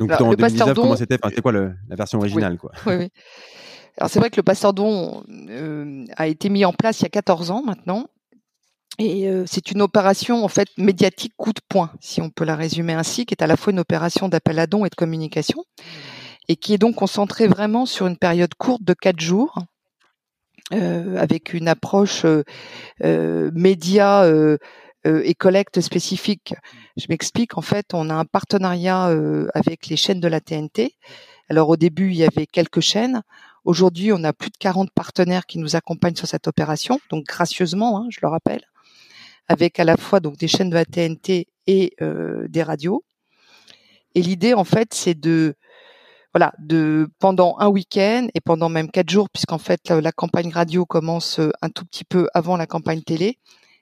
[0.00, 1.16] Donc, Alors, en 2019, comment c'était?
[1.16, 2.72] Enfin, C'était quoi le, la version originale, quoi?
[2.86, 3.10] oui, oui.
[3.98, 7.06] Alors c'est vrai que le Pasteur Don euh, a été mis en place il y
[7.06, 8.08] a 14 ans maintenant.
[8.98, 12.54] Et euh, c'est une opération en fait médiatique coup de poing, si on peut la
[12.54, 15.64] résumer ainsi, qui est à la fois une opération d'appel à dons et de communication,
[16.48, 19.58] et qui est donc concentrée vraiment sur une période courte de quatre jours,
[20.72, 24.24] euh, avec une approche euh, média
[25.06, 26.54] et collecte spécifique.
[26.96, 27.58] Je m'explique.
[27.58, 29.12] En fait, on a un partenariat
[29.52, 30.94] avec les chaînes de la TNT.
[31.50, 33.22] Alors au début, il y avait quelques chaînes.
[33.64, 37.98] Aujourd'hui, on a plus de 40 partenaires qui nous accompagnent sur cette opération, donc gracieusement,
[37.98, 38.60] hein, je le rappelle,
[39.48, 43.04] avec à la fois donc des chaînes de la TNT et euh, des radios.
[44.14, 45.54] Et l'idée, en fait, c'est de
[46.34, 50.84] voilà, de pendant un week-end et pendant même quatre jours, puisqu'en fait la, campagne radio
[50.84, 53.38] commence euh, un tout petit peu avant la campagne télé,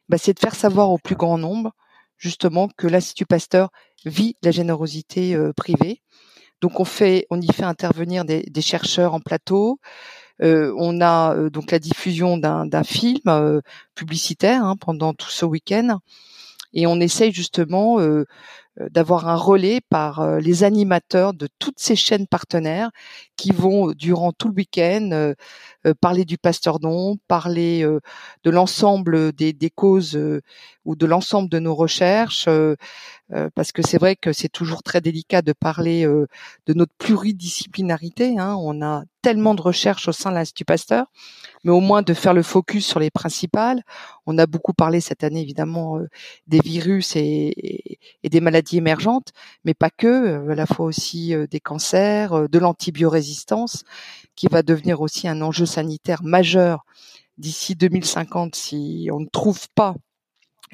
[0.08, 1.72] bah, c'est de faire savoir au plus grand nombre
[2.18, 3.70] justement que l'Institut Pasteur
[4.04, 6.02] vit la générosité euh, privée
[6.62, 9.80] donc on fait, on y fait intervenir des, chercheurs en plateau.
[10.42, 13.60] Euh, on a euh, donc la diffusion d'un film euh,
[13.94, 15.98] publicitaire hein, pendant tout ce week-end,
[16.72, 17.98] et on essaye justement
[18.78, 22.90] d'avoir un relais par les animateurs de toutes ces chaînes partenaires
[23.42, 25.32] qui vont durant tout le week-end
[26.00, 27.84] parler du pasteur don, parler
[28.44, 30.18] de l'ensemble des, des, causes
[30.84, 32.48] ou de l'ensemble de nos recherches,
[33.32, 36.26] euh, parce que c'est vrai que c'est toujours très délicat de parler euh,
[36.66, 38.38] de notre pluridisciplinarité.
[38.38, 38.56] Hein.
[38.60, 41.06] On a tellement de recherches au sein de l'Institut Pasteur,
[41.64, 43.82] mais au moins de faire le focus sur les principales.
[44.26, 46.08] On a beaucoup parlé cette année évidemment euh,
[46.46, 49.32] des virus et, et, des maladies émergentes,
[49.64, 53.31] mais pas que, à la fois aussi des cancers, de l'antibiorésistance,
[54.36, 56.84] qui va devenir aussi un enjeu sanitaire majeur.
[57.38, 59.94] D'ici 2050 si on ne trouve pas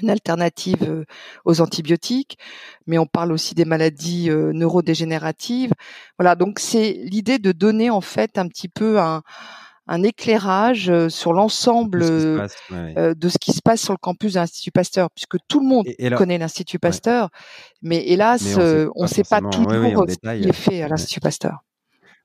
[0.02, 1.04] une alternative euh,
[1.44, 2.38] aux antibiotiques,
[2.86, 5.72] mais on parle aussi des maladies euh, neurodégénératives.
[6.18, 9.22] Voilà, donc c'est l'idée de donner en fait un petit peu un,
[9.86, 14.70] un éclairage euh, sur l'ensemble de ce qui se passe sur le campus de l'Institut
[14.70, 17.30] Pasteur, puisque tout le monde connaît l'Institut Pasteur,
[17.82, 21.58] mais hélas, on ne sait pas, toujours ce qui est fait à l'Institut Pasteur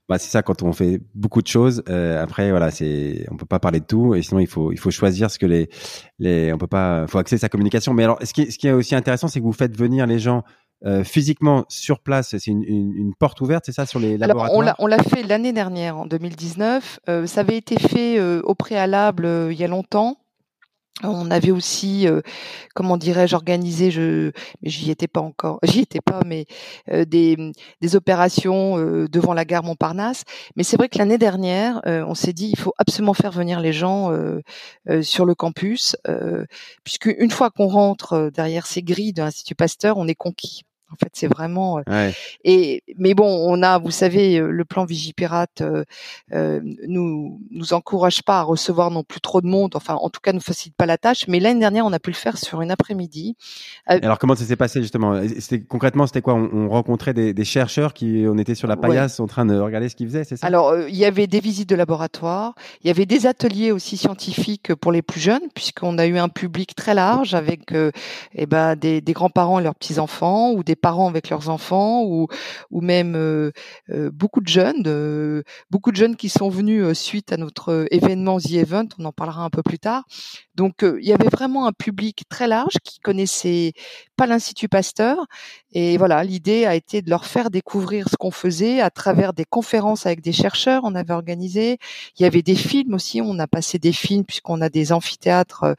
[0.10, 1.84] bah, c'est ça quand on fait beaucoup de choses.
[1.90, 4.80] Euh, après, voilà, c'est on peut pas parler de tout et sinon il faut il
[4.80, 5.70] faut choisir ce que les
[6.20, 7.94] les on peut pas faut axer sa communication.
[7.94, 10.20] Mais alors, ce qui ce qui est aussi intéressant, c'est que vous faites venir les
[10.20, 10.44] gens
[10.86, 12.36] euh, physiquement sur place.
[12.38, 14.60] C'est une, une, une, porte ouverte, c'est ça sur les laboratoires?
[14.60, 17.00] Alors, on l'a fait l'année dernière en 2019.
[17.08, 20.18] Euh, ça avait été fait euh, au préalable euh, il y a longtemps
[21.02, 22.22] On avait aussi, euh,
[22.76, 26.46] comment dirais-je, organisé, je, mais j'y étais pas encore, j'y étais pas, mais
[26.92, 27.36] euh, des,
[27.82, 30.24] des opérations euh, devant la gare Montparnasse.
[30.56, 33.74] Mais c'est vrai que l'année dernière, on s'est dit, il faut absolument faire venir les
[33.74, 34.12] gens
[35.02, 35.96] sur le campus,
[36.84, 40.64] puisque une fois qu'on rentre derrière ces grilles de l'Institut Pasteur, on est conquis.
[40.94, 41.82] En fait, c'est vraiment.
[41.90, 42.12] Euh,
[42.44, 45.84] et mais bon, on a, vous savez, euh, le plan Vigipirate euh,
[46.34, 49.76] euh, nous nous encourage pas à recevoir non plus trop de monde.
[49.76, 51.28] Enfin, en tout cas, nous facilite pas la tâche.
[51.28, 53.36] Mais l'année dernière, on a pu le faire sur une après-midi.
[53.88, 55.22] Alors, comment ça s'est passé justement?
[55.40, 56.36] C'était concrètement, c'était quoi?
[56.36, 59.90] On, rencontrait des, des, chercheurs qui, on était sur la paillasse en train de regarder
[59.90, 60.48] ce qu'ils faisaient, c'est ça?
[60.48, 64.74] Alors, il y avait des visites de laboratoire, il y avait des ateliers aussi scientifiques
[64.76, 67.74] pour les plus jeunes, puisqu'on a eu un public très large avec,
[68.34, 72.04] eh ben, des, des grands-parents et leurs petits enfants ou des parents avec leurs enfants
[72.04, 72.28] ou,
[72.70, 73.52] ou même euh,
[73.90, 75.42] euh, beaucoup de jeunes, euh,
[75.72, 79.44] beaucoup de jeunes qui sont venus suite à notre événement The Event, on en parlera
[79.46, 80.04] un peu plus tard.
[80.56, 83.72] Donc il y avait vraiment un public très large qui connaissait
[84.18, 85.26] pas l'Institut Pasteur
[85.72, 89.46] et voilà, l'idée a été de leur faire découvrir ce qu'on faisait à travers des
[89.46, 91.80] conférences avec des chercheurs, on avait organisé,
[92.20, 95.76] il y avait des films aussi, on a passé des films puisqu'on a des amphithéâtres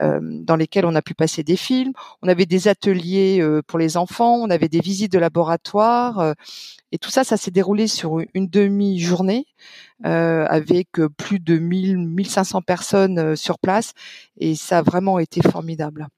[0.00, 4.43] dans lesquels on a pu passer des films, on avait des ateliers pour les enfants,
[4.44, 6.20] on avait des visites de laboratoire.
[6.20, 6.32] Euh,
[6.92, 9.46] et tout ça, ça s'est déroulé sur une demi-journée
[10.06, 13.92] euh, avec plus de 1000, 1500 personnes euh, sur place.
[14.38, 16.08] Et ça a vraiment été formidable.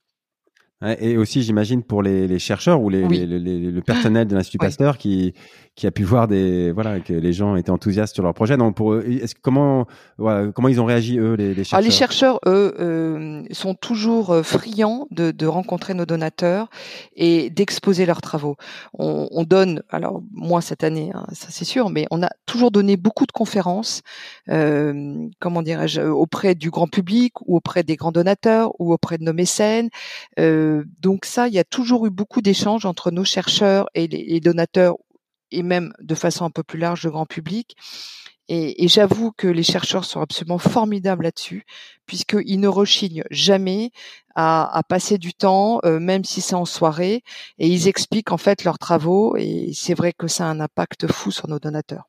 [0.85, 5.33] Et aussi, j'imagine, pour les, chercheurs ou les, le personnel de l'Institut Pasteur qui,
[5.77, 8.57] qui a pu voir des, voilà, que les gens étaient enthousiastes sur leur projet.
[8.57, 9.85] Donc, pour est-ce, comment,
[10.17, 14.31] voilà, comment ils ont réagi, eux, les, chercheurs ah, Les chercheurs, eux, euh, sont toujours
[14.31, 16.67] euh, friands de, de, rencontrer nos donateurs
[17.15, 18.55] et d'exposer leurs travaux.
[18.97, 22.71] On, on donne, alors, moi, cette année, hein, ça c'est sûr, mais on a toujours
[22.71, 24.01] donné beaucoup de conférences,
[24.49, 29.23] euh, comment dirais-je, auprès du grand public ou auprès des grands donateurs ou auprès de
[29.23, 29.89] nos mécènes.
[30.39, 30.66] Euh,
[30.99, 34.95] donc ça, il y a toujours eu beaucoup d'échanges entre nos chercheurs et les, donateurs,
[35.51, 37.75] et même de façon un peu plus large, le grand public.
[38.49, 41.65] Et, j'avoue que les chercheurs sont absolument formidables là-dessus,
[42.05, 43.91] puisqu'ils ne rechignent jamais
[44.35, 47.23] à, passer du temps, euh, même si c'est en soirée,
[47.59, 49.35] et ils expliquent en fait leurs travaux.
[49.35, 52.07] Et c'est vrai que ça a un impact fou sur nos donateurs.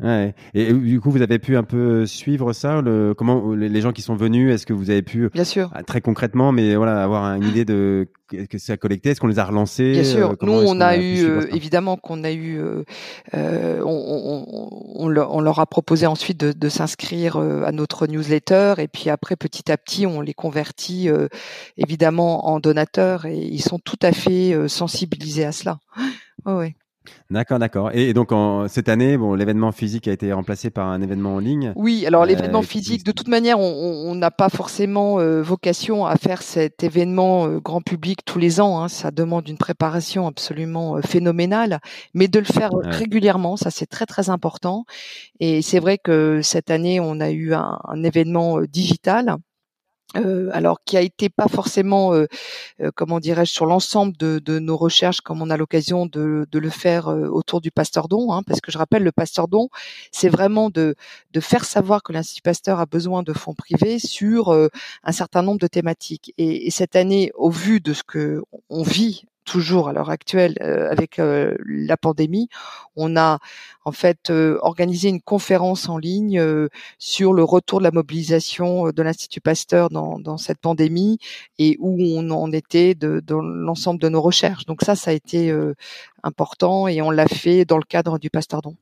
[0.00, 0.34] Ouais.
[0.54, 4.02] Et du coup, vous avez pu un peu suivre ça, le, comment les gens qui
[4.02, 7.24] sont venus, est-ce que vous avez pu, bien sûr, ah, très concrètement, mais voilà, avoir
[7.36, 8.08] une idée de
[8.48, 10.96] que ça a collecté, est-ce qu'on les a relancés Bien sûr, euh, nous on, a,
[10.96, 16.52] eu euh, évidemment qu'on a eu, euh, on, on, on, leur a proposé ensuite de,
[16.52, 21.08] de s'inscrire à notre newsletter et puis après petit à petit on les convertit
[21.76, 25.78] évidemment en donateurs et ils sont tout à fait sensibilisés à cela.
[26.46, 26.74] Ouais, ouais.
[27.30, 27.90] D'accord, d'accord.
[27.94, 31.38] Et, donc en, cette année, bon, l'événement physique a été remplacé par un événement en
[31.38, 31.72] ligne.
[31.76, 36.16] Oui, alors l'événement euh, physique, de toute manière, on n'a pas forcément euh, vocation à
[36.16, 38.82] faire cet événement euh, grand public tous les ans.
[38.82, 38.88] Hein.
[38.88, 41.80] ça demande une préparation absolument phénoménale,
[42.14, 44.84] mais de le faire régulièrement, ça c'est très très important.
[45.40, 49.36] Et c'est vrai que cette année, on a eu un, un événement digital
[50.16, 52.26] euh, alors qui a été pas forcément, euh,
[52.80, 56.58] euh, comment dirais-je, sur l'ensemble de, de, nos recherches, comme on a l'occasion de, de,
[56.58, 59.68] le faire autour du Pasteur Don, hein, parce que je rappelle, le Pasteur Don,
[60.12, 60.94] c'est vraiment de,
[61.32, 64.52] de faire savoir que l'Institut Pasteur a besoin de fonds privés sur
[65.02, 66.32] un certain nombre de thématiques.
[66.38, 70.56] Et, et, cette année, au vu de ce que on vit toujours à l'heure actuelle
[70.62, 72.48] euh, avec euh, la pandémie,
[72.96, 73.38] on a
[73.84, 76.42] en fait euh, organisé une conférence en ligne
[76.98, 81.18] sur le retour de la mobilisation de l'Institut Pasteur dans, dans, cette pandémie
[81.58, 84.66] et où on en était de, dans l'ensemble de nos recherches.
[84.66, 85.54] Donc ça, ça a été
[86.22, 88.76] important et on l'a fait dans le cadre du Pasteur Don.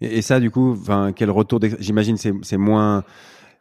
[0.00, 0.78] Et, ça, du coup,
[1.14, 3.04] quel retour J'imagine c'est moins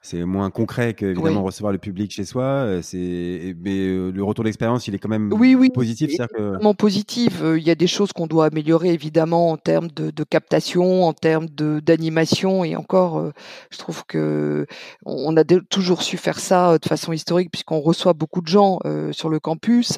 [0.06, 2.44] c'est moins concret que évidemment recevoir le public chez soi.
[2.44, 6.12] Euh, c'est mais euh, le retour d'expérience, il est quand même oui, oui, positif.
[6.16, 7.42] C'est positif.
[7.42, 11.06] Euh, il y a des choses qu'on doit améliorer évidemment en termes de, de captation,
[11.06, 13.32] en termes de d'animation et encore,
[13.72, 14.68] je trouve que
[15.06, 18.80] on a toujours su faire ça de façon historique puisqu'on reçoit beaucoup de gens
[19.12, 19.94] sur le campus.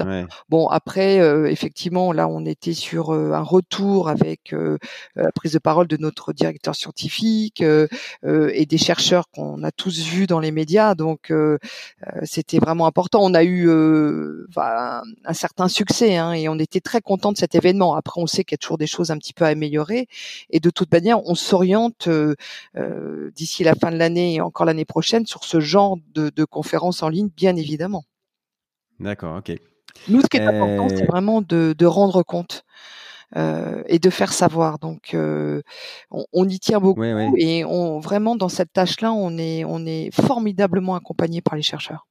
[0.49, 1.17] Bon après,
[1.51, 4.55] effectivement, là on était sur un retour avec
[5.15, 7.61] la prise de parole de notre directeur scientifique
[8.23, 11.57] et des chercheurs qu'on a tous vu dans les médias, donc euh,
[12.05, 13.19] euh, c'était vraiment important.
[13.21, 17.55] On a eu euh, un, certain succès hein, et on était très content de cet
[17.55, 17.95] événement.
[17.95, 20.07] Après, on sait qu'il y a toujours des choses un petit peu à améliorer
[20.49, 22.09] et de toute manière, on s'oriente
[23.35, 27.03] d'ici la fin de l'année et encore l'année prochaine sur ce genre de, de conférences
[27.03, 28.03] en ligne, bien évidemment.
[28.99, 29.55] D'accord, ok.
[30.07, 32.63] Nous, ce qui est important, c'est vraiment de, de rendre compte.
[33.35, 34.79] Et de faire savoir.
[34.79, 35.15] Donc,
[36.11, 40.95] on, y tient beaucoup et on vraiment dans cette tâche-là, on est on est formidablement
[40.95, 42.07] accompagné par les chercheurs.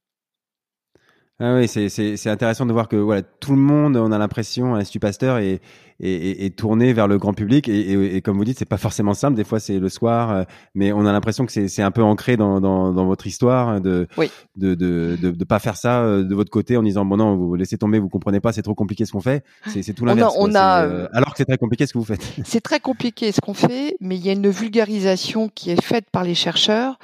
[1.39, 4.79] Ah oui, c'est intéressant de voir que voilà tout le monde, on a l'impression, à
[4.79, 5.61] l'Institut Pasteur est,
[5.99, 8.77] est, est, tourné vers le grand public et, et, et comme vous dites, c'est pas
[8.77, 9.35] forcément simple.
[9.35, 10.43] Des fois, c'est le soir, euh,
[10.75, 13.79] mais on a l'impression que c'est un peu ancré dans, dans, dans, votre histoire hein,
[13.79, 14.07] de,
[14.55, 17.35] de, de, de de pas faire ça euh, de votre côté en disant bon non,
[17.35, 19.43] vous laissez tomber, vous comprenez pas, c'est trop compliqué ce qu'on fait.
[19.65, 20.35] C'est tout l'inverse.
[20.37, 22.25] On a, euh, alors que c'est très compliqué ce que vous faites.
[22.45, 26.09] C'est très compliqué ce qu'on fait, mais il y a une vulgarisation qui est faite
[26.11, 26.97] par les chercheurs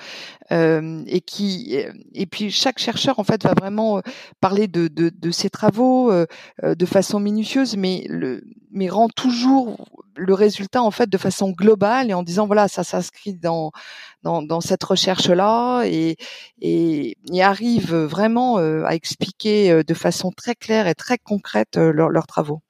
[0.52, 1.78] euh, et qui
[2.14, 4.02] et puis chaque chercheur en fait va vraiment
[4.42, 6.26] parler de, de, de ses travaux euh,
[6.64, 12.10] de façon minutieuse, mais le mais rend toujours le résultat en fait de façon globale
[12.10, 13.72] et en disant voilà ça s'inscrit dans,
[14.24, 16.18] dans, cette recherche là et
[16.62, 22.62] et y arrive vraiment à expliquer de façon très claire et très concrète leurs travaux.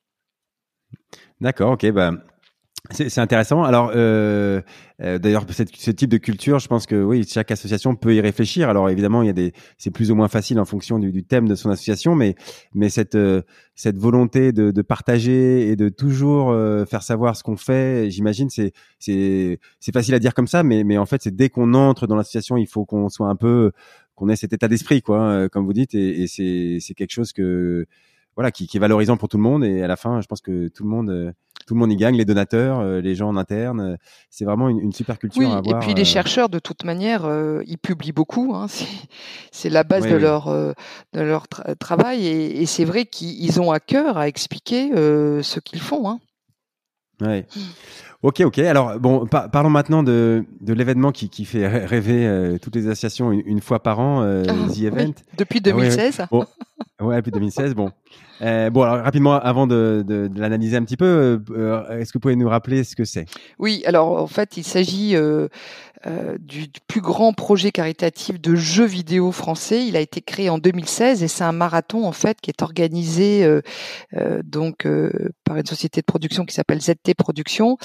[1.41, 2.11] D'accord, ok, bah
[2.91, 3.63] c'est intéressant.
[3.63, 4.61] Alors, euh,
[5.01, 8.67] euh, d'ailleurs, ce type de culture, je pense que oui, chaque association peut y réfléchir.
[8.67, 11.47] Alors, évidemment, il y a des, c'est plus ou moins facile en fonction du, thème
[11.47, 12.35] de son association, mais
[12.73, 13.41] mais cette euh,
[13.75, 18.49] cette volonté de, de, partager et de toujours euh, faire savoir ce qu'on fait, j'imagine,
[18.49, 21.73] c'est c'est c'est facile à dire comme ça, mais mais en fait, c'est dès qu'on
[21.75, 23.71] entre dans l'association, il faut qu'on soit un peu
[24.15, 27.31] qu'on ait cet état d'esprit, quoi, comme vous dites, et, et c'est c'est quelque chose
[27.31, 27.87] que
[28.35, 30.41] voilà qui, qui est valorisant pour tout le monde et à la fin, je pense
[30.41, 31.33] que tout le monde
[31.65, 33.79] tout le monde y gagne, les donateurs, euh, les gens en interne.
[33.79, 33.95] Euh,
[34.29, 35.81] c'est vraiment une, super culture à avoir.
[35.81, 36.05] Et puis les euh.
[36.05, 37.29] chercheurs, de toute manière,
[37.65, 38.53] ils publient beaucoup.
[38.55, 38.67] Hein,
[39.51, 41.47] c'est la base de, Leur, de leur
[41.79, 42.27] travail.
[42.27, 46.09] Et, c'est vrai qu'ils ont à cœur à expliquer ce qu'ils font.
[46.09, 46.19] Hein.
[47.23, 47.45] Ouais.
[48.21, 48.59] Ok, ok.
[48.59, 53.59] Alors, bon, parlons maintenant de, de l'événement qui, qui fait rêver toutes les associations une,
[53.59, 55.13] fois par an, ah, The Event.
[55.37, 56.21] Depuis 2016.
[56.21, 56.45] Ah ouais,
[57.01, 57.75] ouais, depuis 2016.
[57.75, 57.91] Bon,
[58.41, 62.11] euh, bon, alors rapidement, avant de, de, de l'analyser un petit peu, euh, euh, est-ce
[62.11, 63.25] que vous pouvez nous rappeler ce que c'est?
[63.57, 65.15] Oui, alors en fait, il s'agit
[66.05, 69.85] euh, du, plus grand projet caritatif de jeux vidéo français.
[69.85, 73.47] Il a été créé en 2016 et c'est un marathon en fait qui est organisé
[74.43, 74.87] donc
[75.43, 77.77] par une société de production qui s'appelle ZT Productions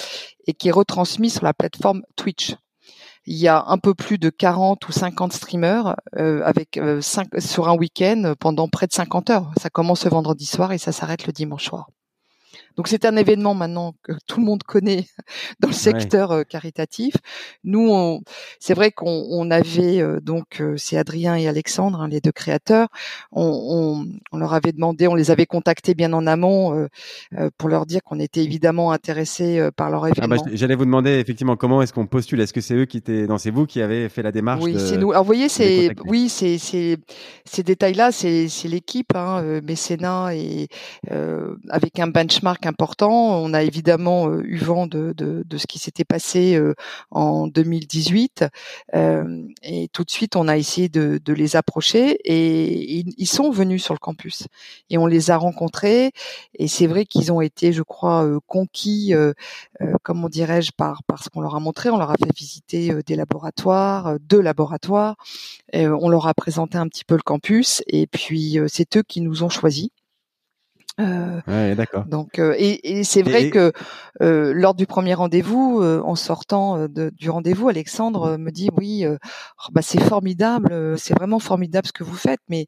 [0.46, 2.54] et qui est retransmis sur la plateforme Twitch
[3.28, 7.68] il y a un peu plus de 40 ou 50 streamers euh, avec euh, sur
[7.68, 9.50] un week-end pendant près de 50 heures.
[9.60, 11.88] Ça commence le vendredi soir et ça s'arrête le dimanche soir.
[12.76, 15.06] Donc c'est un événement maintenant que tout le monde connaît
[15.60, 17.14] dans le secteur euh, caritatif.
[17.64, 18.22] Nous,
[18.60, 22.88] c'est vrai qu'on avait euh, donc euh, c'est Adrien et Alexandre, hein, les deux créateurs.
[23.32, 26.88] On, leur avait demandé, on les avait contactés bien en amont
[27.56, 30.44] pour leur dire qu'on était évidemment intéressés par leur ah bah, événement.
[30.52, 32.40] J'allais vous demander effectivement comment est-ce qu'on postule?
[32.40, 34.76] Est-ce que c'est eux qui étaient, non c'est vous qui avez fait la démarche Oui,
[34.78, 35.10] c'est nous.
[35.10, 40.68] Alors vous voyez, c'est oui, c'est ces détails-là, c'est l'équipe, hein, mécénat et
[41.10, 43.10] avec un benchmark important.
[43.10, 45.14] On a évidemment euh, eu vent de,
[45.56, 46.74] ce qui s'était passé euh,
[47.10, 48.44] en 2018
[48.94, 53.84] euh, et tout de suite on a essayé de, les approcher et ils, sont venus
[53.84, 54.46] sur le campus
[54.88, 56.12] et on les a rencontrés
[56.54, 59.12] et c'est vrai qu'ils ont été, je crois, conquis,
[60.02, 61.90] comment dirais-je, par, par ce qu'on leur a montré.
[61.90, 65.16] On leur a fait visiter des laboratoires, deux laboratoires.
[65.74, 69.42] on leur a présenté un petit peu le campus et puis c'est eux qui nous
[69.42, 69.90] ont choisis.
[71.00, 72.06] Euh, ouais, d'accord.
[72.06, 73.72] Donc, euh, et, et c'est vrai que
[74.20, 78.68] euh, lors du premier rendez-vous, euh, en sortant euh, de, du rendez-vous, Alexandre me dit
[78.76, 82.66] oui, oh, bah c'est formidable, c'est vraiment formidable ce que vous faites, mais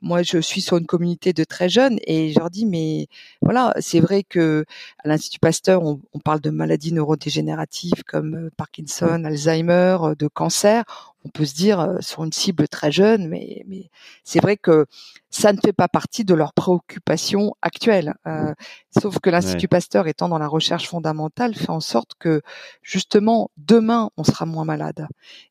[0.00, 3.08] moi je suis sur une communauté de très jeunes et je leur dis mais
[3.40, 4.64] voilà, c'est vrai que
[5.04, 11.28] à l'Institut Pasteur on, on, parle de maladies neurodégénératives comme Parkinson, Alzheimer, de cancer on
[11.28, 13.90] peut se dire sur une cible très jeune, mais, mais
[14.24, 14.86] c'est vrai que
[15.30, 18.14] ça ne fait pas partie de leurs préoccupations actuelles.
[18.26, 18.52] Euh,
[19.00, 22.42] sauf que l'Institut Pasteur, étant dans la recherche fondamentale, fait en sorte que
[22.82, 25.06] justement demain on sera moins malade.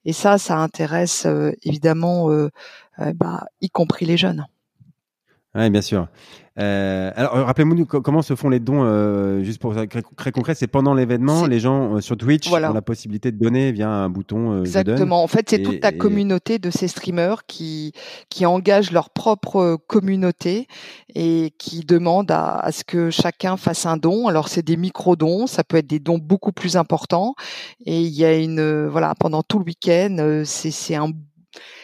[0.05, 2.29] Et ça, ça intéresse euh, évidemment,
[3.15, 4.45] bah, y compris les jeunes.
[5.55, 6.07] Oui, bien sûr.
[6.59, 10.53] Euh, alors, euh, rappelez-moi comment se font les dons, euh, juste pour très, très concret,
[10.53, 14.09] c'est pendant l'événement, les gens euh, sur Twitch ont la possibilité de donner via un
[14.09, 14.51] bouton.
[14.51, 15.23] Euh, Exactement.
[15.23, 17.93] En fait, c'est toute la communauté de ces streamers qui
[18.29, 20.67] qui engagent leur propre communauté
[21.15, 24.27] et qui demandent à, à ce que chacun fasse un don.
[24.27, 27.33] Alors, c'est des micro dons, ça peut être des dons beaucoup plus importants.
[27.85, 31.11] Et il y a une voilà pendant tout le week-end, c'est c'est un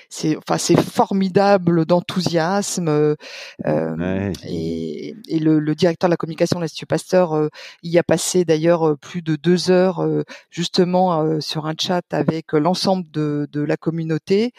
[0.10, 3.16] c'est enfin c'est formidable d'enthousiasme euh,
[3.66, 7.50] euh et, et le, le, directeur de la communication de l'Institut Pasteur euh,
[7.84, 10.06] y a passé d'ailleurs euh, plus de deux heures
[10.50, 14.52] justement sur un chat avec l'ensemble de, de, la communauté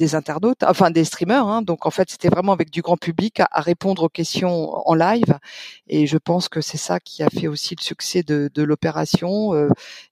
[0.00, 1.46] des internautes, enfin des streamers.
[1.46, 1.62] Hein.
[1.62, 5.38] donc en fait, c'était vraiment avec du grand public à, répondre aux questions en live.
[5.86, 9.54] Et je pense que c'est ça qui a fait aussi le succès de, de l'opération
[9.54, 9.68] euh,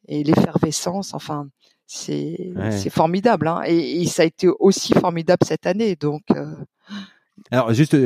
[0.07, 1.15] et l'effervescence.
[1.15, 1.49] Enfin,
[1.89, 3.49] c'est formidable.
[3.49, 3.63] Hein.
[3.67, 5.97] Et, et, ça a été aussi formidable cette année.
[5.97, 6.55] Donc euh,
[7.51, 7.97] alors juste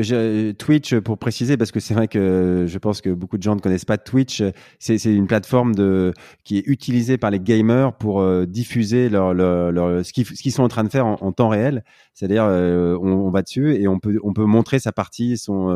[0.59, 3.61] Twitch pour préciser parce que c'est vrai que je pense que beaucoup de gens ne
[3.61, 4.43] connaissent pas Twitch.
[4.78, 6.12] C'est une plateforme de
[6.45, 10.62] qui est utilisée par les gamers pour euh, diffuser leur, leur, leur ce qu'ils sont
[10.62, 11.85] en train de faire en, temps réel.
[12.15, 15.71] C'est-à-dire euh, on, on, va dessus et on peut on peut montrer sa partie, son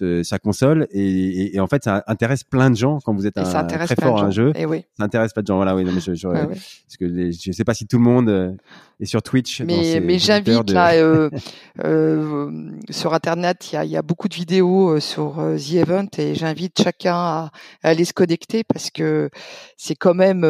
[0.00, 3.38] euh, sa console et, et, en fait ça intéresse plein de gens quand vous êtes
[3.38, 4.52] un, très fort à un jeu.
[4.54, 4.84] Et eh oui.
[4.96, 5.56] Ça intéresse pas de gens.
[5.56, 5.84] Voilà oui.
[5.84, 8.56] Non, mais je, je, parce que je sais pas si tout le monde
[9.00, 9.60] est sur Twitch.
[9.62, 10.94] Mais mais j'invite là
[11.84, 12.50] euh,
[12.88, 16.82] sur internet il y a, y a beaucoup de vidéos sur The Event et j'invite
[16.82, 17.50] chacun à,
[17.82, 19.28] à, aller se connecter parce que
[19.76, 20.44] c'est quand même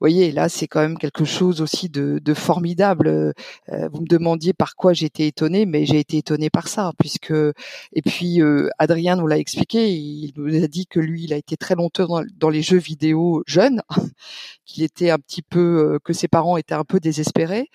[0.00, 3.08] voyez, là, c'est quand même quelque chose aussi de, de formidable.
[3.08, 7.32] Euh, vous me demandiez par quoi j'étais étonné, mais j'ai été étonné par ça, puisque
[7.32, 9.92] et puis euh, Adrien nous l'a expliqué.
[9.92, 13.42] Il nous a dit que lui, il a été très longtemps dans, les jeux vidéo
[13.46, 13.82] jeunes,
[14.64, 17.68] qu'il était un petit peu, euh, que ses parents étaient un peu désespérés,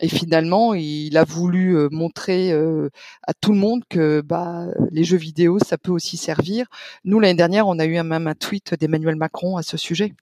[0.00, 5.58] et finalement, il a voulu montrer à tout le monde que bah, les jeux vidéo,
[5.58, 6.66] ça peut aussi servir.
[7.04, 10.14] Nous, l'année dernière, on a eu même un tweet d'Emmanuel Macron à ce sujet.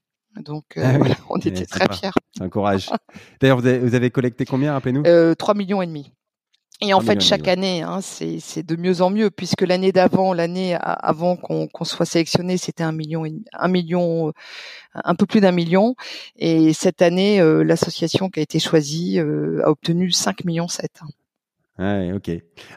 [0.44, 2.10] Donc, euh, ah on était très fiers.
[2.36, 2.90] C'est un courage.
[3.40, 5.02] D'ailleurs, vous, avez, collecté combien, rappelez-nous?
[5.06, 6.12] Euh, 3 millions et demi.
[6.80, 10.76] Et en fait, chaque année, hein, c'est de mieux en mieux, puisque l'année d'avant, l'année
[10.80, 14.32] avant qu'on soit sélectionné, c'était un million, un million,
[14.94, 15.96] un peu plus d'un million.
[16.36, 21.02] Et cette année, euh, l'association qui a été choisie euh, a obtenu 5 millions 7.
[21.78, 22.30] Ouais, ok.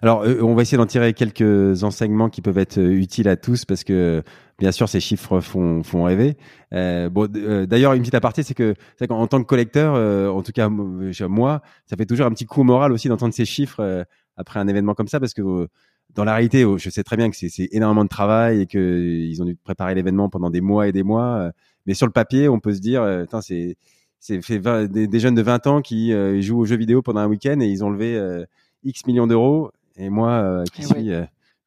[0.04, 3.36] Alors, euh, on va essayer d'en tirer quelques enseignements qui peuvent être euh, utiles à
[3.36, 4.22] tous parce que,
[4.62, 6.38] bien sûr, ces chiffres font, font rêver.
[6.74, 9.96] Euh, bon, euh, d'ailleurs, une petite aparté, c'est que, c'est qu'en tant que collecteur,
[10.34, 14.06] en tout cas moi, ça fait toujours un petit coup moral aussi d'entendre ces chiffres
[14.38, 15.68] après un événement comme ça parce que
[16.14, 19.42] dans la réalité, je sais très bien que c'est énormément de travail et que ils
[19.42, 21.52] ont dû préparer l'événement pendant des mois et des mois.
[21.86, 23.78] mais sur le papier, on peut se dire, c'est
[24.20, 27.28] c'est fait des, des, jeunes de 20 ans qui jouent aux jeux vidéo pendant un
[27.28, 28.46] week-end et ils ont levé
[28.84, 29.72] X millions d'euros.
[29.98, 31.24] Et moi, euh, qui suis, euh,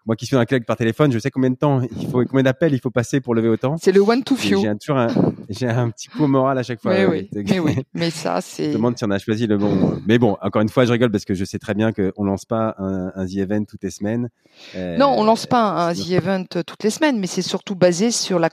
[0.07, 2.43] moi qui suis un collègue par téléphone, je sais combien de temps il faut, combien
[2.43, 3.77] d'appels il faut passer pour lever autant.
[3.81, 4.61] C'est le one to few.
[4.63, 5.09] J'ai toujours un,
[5.49, 6.93] j'ai un petit coup au moral à chaque fois.
[6.93, 7.77] Mais oui, mais, oui.
[7.95, 8.65] mais ça, c'est.
[8.65, 10.01] Je me demande si on a choisi le bon.
[10.07, 12.45] mais bon, encore une fois, je rigole parce que je sais très bien qu'on lance
[12.45, 14.29] pas un, un The Event toutes les semaines.
[14.77, 18.11] Euh, non, on lance pas un The Event toutes les semaines, mais c'est surtout basé
[18.11, 18.51] sur la,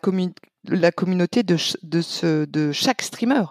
[0.67, 3.43] la communauté de, de, ce, de chaque streamer.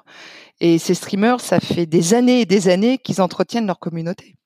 [0.61, 4.37] Et ces streamers, ça fait des années et des années qu'ils entretiennent leur communauté.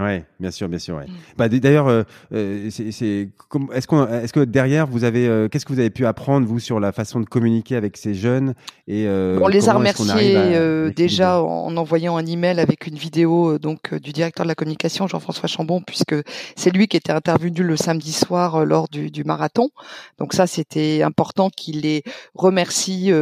[0.00, 0.96] Ouais, bien sûr, bien sûr.
[0.96, 1.06] Ouais.
[1.36, 3.28] Bah, D'ailleurs, euh, euh c'est,
[3.72, 6.58] est-ce qu'on, est-ce que derrière vous avez, euh, qu'est-ce que vous avez pu apprendre vous
[6.58, 8.54] sur la façon de communiquer avec ces jeunes
[8.88, 13.58] et euh, On les a remerciés euh, déjà en envoyant un email avec une vidéo
[13.58, 16.16] donc du directeur de la communication Jean-François Chambon, puisque
[16.56, 19.68] c'est lui qui était intervenu le samedi soir lors du, du marathon.
[20.18, 22.02] Donc ça, c'était important qu'il les
[22.34, 23.12] remercie,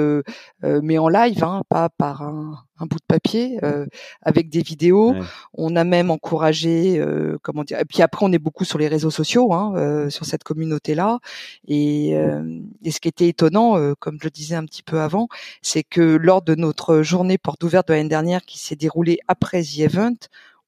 [0.62, 3.86] mais en live, hein, pas par un un bout de papier euh,
[4.22, 5.14] avec des vidéos.
[5.54, 7.78] On a même encouragé, euh, comment dire.
[7.80, 11.18] Et puis après, on est beaucoup sur les réseaux sociaux, hein, euh, sur cette communauté-là.
[11.66, 15.28] Et, et, ce qui était étonnant, comme je le disais un petit peu avant,
[15.62, 19.62] c'est que lors de notre journée porte ouverte de l'année dernière, qui s'est déroulée après
[19.62, 20.16] The Event,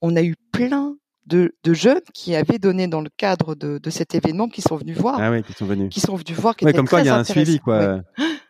[0.01, 0.97] on a eu plein
[1.27, 4.77] de, de, jeunes qui avaient donné dans le cadre de, de, cet événement, qui sont
[4.77, 5.17] venus voir.
[5.21, 5.89] Ah oui, qui sont venus.
[5.91, 6.57] Qui sont venus voir.
[6.57, 7.79] Qui ouais, comme quoi, il y a un suivi, quoi.
[7.79, 8.01] Ouais.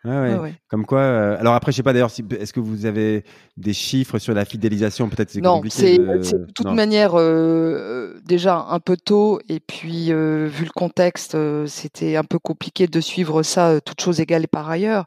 [0.03, 0.99] Ouais, Comme quoi.
[0.99, 3.23] Euh, alors après, je sais pas d'ailleurs, si, est-ce que vous avez
[3.57, 5.09] des chiffres sur la fidélisation?
[5.09, 10.47] Peut-être c'est non, c'est de toute manière euh, déjà un peu tôt, et puis euh,
[10.47, 14.45] vu le contexte, euh, c'était un peu compliqué de suivre ça, euh, toutes choses égales
[14.45, 15.05] et par ailleurs.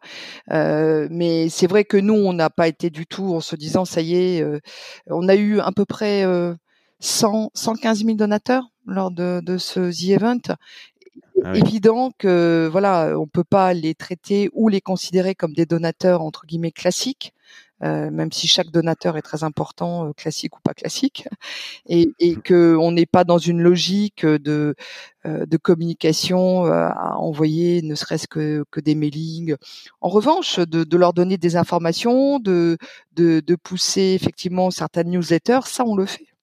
[0.49, 4.01] mais c'est vrai que nous, on n'a pas été du tout en se disant ça
[4.01, 4.45] y est,
[5.09, 6.25] on a eu à peu près
[7.05, 10.57] 100, 115 000 donateurs lors de, de ce The Event.
[11.45, 16.23] Ah Évident que voilà, on peut pas les traiter ou les considérer comme des donateurs
[16.23, 17.35] entre guillemets classiques,
[17.83, 21.29] euh, même si chaque donateur est très important, euh, classique ou pas classique,
[21.87, 22.43] et, et mmh.
[22.43, 24.75] que on n'est pas dans une logique de
[25.27, 29.57] euh, de communication euh, à envoyer, ne serait-ce que, que des mailings.
[30.01, 32.79] En revanche, de, de leur donner des informations, de,
[33.13, 36.34] de de pousser effectivement certaines newsletters, ça on le fait.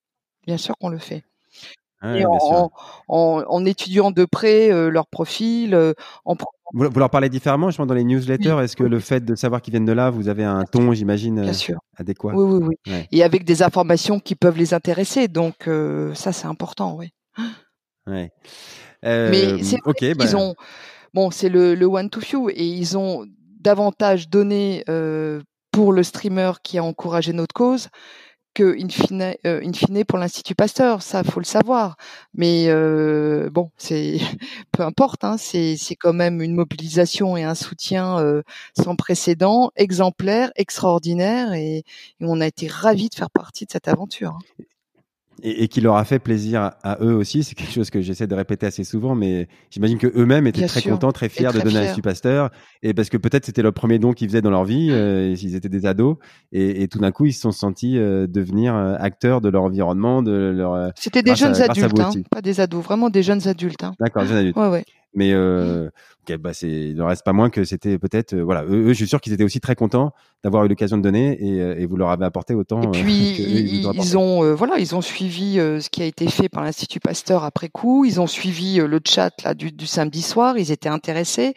[0.46, 1.24] Bien sûr qu'on le fait.
[2.04, 2.16] Ah
[3.08, 5.94] en, étudiant de près euh, leur profil, euh,
[6.26, 6.36] en
[6.74, 8.58] vous, leur parlez différemment, je pense, dans les newsletters?
[8.64, 11.52] Est-ce que le fait de savoir qu'ils viennent de là, vous avez un ton, j'imagine,
[11.98, 12.32] adéquat?
[12.34, 13.08] Oui, oui, oui.
[13.12, 15.28] Et avec des informations qui peuvent les intéresser.
[15.28, 15.70] Donc,
[16.14, 17.10] ça, c'est important, oui.
[18.08, 18.32] Ouais.
[19.04, 19.78] Mais c'est
[20.16, 20.56] bah ont,
[21.14, 23.26] bon, c'est le, le one to few et ils ont
[23.60, 24.86] davantage donné
[25.72, 27.90] pour le streamer qui a encouragé notre cause
[28.54, 31.98] que in fine, euh, in fine pour l'Institut Pasteur, ça faut le savoir.
[32.34, 34.18] Mais euh, bon, c'est
[34.72, 38.42] peu importe, hein, c'est quand même une mobilisation et un soutien euh,
[38.78, 41.86] sans précédent, exemplaire, extraordinaire, et, et,
[42.22, 44.38] on a été ravis de faire partie de cette aventure.
[45.44, 47.44] Et, et, qui leur a fait plaisir à, eux aussi.
[47.44, 50.82] C'est quelque chose que j'essaie de répéter assez souvent, mais j'imagine que eux-mêmes étaient très
[50.82, 52.52] contents, très fiers de donner à l'Institut Pasteur,
[52.84, 55.56] et parce que peut-être c'était le premier don qu'ils faisaient dans leur vie, euh, ils
[55.56, 56.18] étaient des ados,
[56.52, 59.64] et, et, tout d'un coup ils se sont sentis euh, devenir euh, acteurs de leur
[59.64, 60.74] environnement, de leur.
[60.74, 63.84] Euh, c'était des jeunes adultes, hein, pas des ados, vraiment des jeunes adultes.
[63.84, 63.94] Hein.
[64.00, 64.58] D'accord, jeunes adultes.
[64.58, 64.86] Ouais, ouais.
[65.14, 65.90] Mais euh,
[66.24, 68.90] okay, bah c'est, il ne reste pas moins que c'était peut-être, euh, voilà, eux, eux,
[68.90, 71.78] je suis sûr qu'ils étaient aussi très contents d'avoir eu l'occasion de donner et, euh,
[71.78, 72.82] et, vous leur avez apporté autant.
[72.82, 76.50] Et euh, puis ils, ils, ont, voilà, ils ont suivi ce qui a été fait
[76.50, 78.06] par l'Institut Pasteur après coup.
[78.06, 80.58] Ils ont suivi le chat là du, du, samedi soir.
[80.58, 81.54] Ils étaient intéressés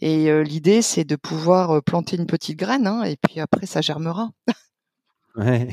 [0.00, 4.30] et l'idée c'est de pouvoir planter une petite graine hein, et puis après ça germera.
[5.36, 5.68] ouais.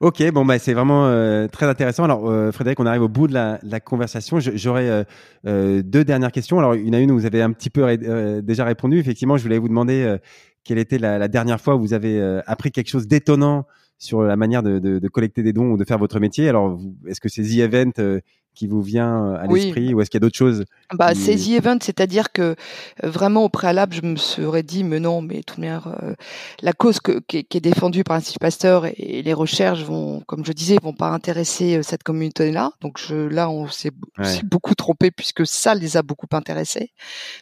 [0.00, 2.04] Ok, bon bah c'est vraiment euh, très intéressant.
[2.04, 4.38] Alors euh, Frédéric, on arrive au bout de la, la conversation.
[4.40, 5.04] J'aurais euh,
[5.46, 6.58] euh, deux dernières questions.
[6.58, 7.96] Alors une à une, vous avez un petit peu
[8.42, 8.98] déjà répondu.
[8.98, 10.18] Effectivement, je voulais vous demander
[10.64, 13.64] quelle était la, la, dernière fois où vous avez appris quelque chose d'étonnant
[13.98, 16.48] sur la manière de, de, de, collecter des dons ou de faire votre métier.
[16.48, 18.20] Alors, est-ce que Event euh,
[18.56, 21.20] qui vous vient à l'esprit ou est-ce qu'il y a d'autres choses bah, qui...
[21.20, 22.54] C'est The Event, c'est-à-dire que euh,
[23.02, 26.14] vraiment au préalable, je me serais dit, mais non, mais tout euh,
[26.62, 30.20] la cause que, qui, est, qui, est, défendue par l'Institut Pasteur et, les recherches vont,
[30.26, 32.72] comme je disais, vont pas intéresser euh, cette communauté-là.
[32.80, 34.40] Donc je, là, on s'est ouais.
[34.44, 36.92] beaucoup trompé puisque ça les a beaucoup intéressés.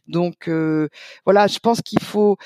[0.08, 0.88] Donc euh,
[1.24, 2.36] voilà, je pense qu'il faut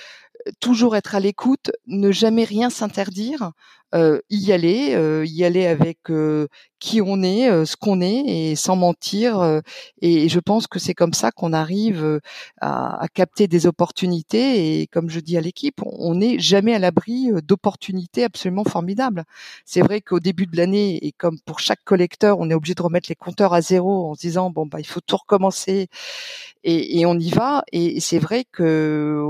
[0.61, 3.53] toujours être à l'écoute, ne jamais rien s'interdire,
[3.95, 6.47] euh, y aller, euh, y aller avec euh,
[6.79, 9.41] qui on est, euh, ce qu'on est, et sans mentir.
[9.41, 9.61] Euh,
[10.03, 12.21] et je pense que c'est comme ça qu'on arrive
[12.61, 14.81] à, à, capter des opportunités.
[14.83, 19.25] Et comme je dis à l'équipe, on n'est jamais à l'abri d'opportunités absolument formidables.
[19.65, 22.83] C'est vrai qu'au début de l'année, et comme pour chaque collecteur, on est obligé de
[22.83, 25.89] remettre les compteurs à zéro en se disant bon bah il faut tout recommencer,
[26.65, 27.65] et, et on y va.
[27.73, 29.23] Et c'est vrai que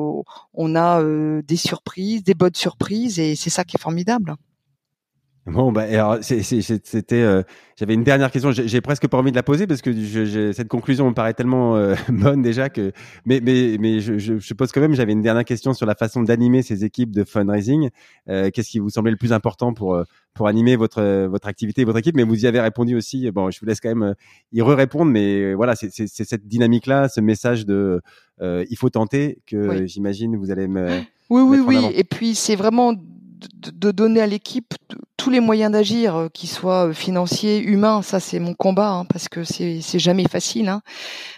[0.54, 1.02] on a
[1.42, 4.36] des surprises, des bonnes surprises, et c'est ça qui est formidable.
[5.50, 7.42] Bon, bah, alors, c'était, euh,
[7.76, 8.50] j'avais une dernière question.
[8.52, 11.76] J'ai presque pas envie de la poser parce que je, cette conclusion me paraît tellement
[11.76, 12.92] euh, bonne déjà que,
[13.24, 14.94] mais, mais, mais je, je, je pose quand même.
[14.94, 17.90] J'avais une dernière question sur la façon d'animer ces équipes de fundraising.
[18.28, 21.82] Euh, Qu'est-ce qui vous semblait le plus important pour euh, pour animer votre votre activité
[21.82, 22.16] et votre équipe?
[22.16, 23.30] Mais vous y avez répondu aussi.
[23.30, 24.14] Bon, je vous laisse quand même euh,
[24.52, 28.02] y re-répondre, mais voilà, c'est cette dynamique-là, ce message de
[28.40, 29.88] il faut tenter que oui.
[29.88, 30.88] j'imagine vous allez me.
[31.30, 31.86] Oui, oui, oui.
[31.94, 32.94] Et puis c'est vraiment
[33.54, 34.74] de, donner à l'équipe
[35.16, 38.02] tous les moyens d'agir, euh, qu'ils soient euh, financiers, humains.
[38.02, 40.82] Ça, c'est mon combat, hein, parce que c'est jamais facile hein,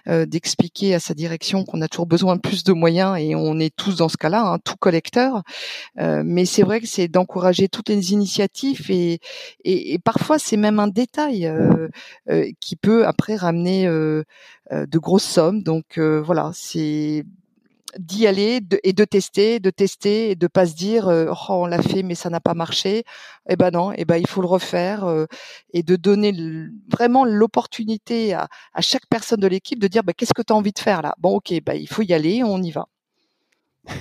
[0.09, 3.59] euh, d'expliquer à sa direction qu'on a toujours besoin de plus de moyens, et on
[3.59, 5.43] est tous dans ce cas-là, hein, tout collecteur.
[5.99, 9.21] Euh, mais c'est vrai que c'est d'encourager toutes les initiatives, et,
[9.65, 11.89] et, et parfois c'est même un détail euh,
[12.31, 15.63] euh, qui peut après ramener de grosses sommes.
[15.63, 17.25] Donc voilà, c'est
[17.99, 21.67] d'y aller et de tester, de tester et de pas se dire euh, oh on
[21.67, 23.05] l'a fait mais ça n'a pas marché.
[23.49, 25.27] Eh ben non, eh ben il faut le refaire euh,
[25.73, 26.33] et de donner
[26.91, 30.57] vraiment l'opportunité à, à, chaque personne de l'équipe de dire bah, qu'est-ce que tu as
[30.57, 31.15] envie de faire là?
[31.19, 32.87] Bon ok, bah il faut y aller, on y va.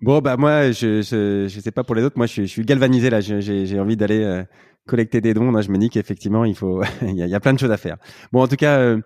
[0.00, 3.20] bon bah moi je, je, sais pas pour les autres, moi je suis, galvanisé là,
[3.20, 4.44] j'ai envie d'aller euh,
[4.86, 5.50] collecter des dons.
[5.50, 7.96] Là, je me dis qu'effectivement il faut il y, a, plein de choses à faire.
[8.32, 8.96] Bon en tout cas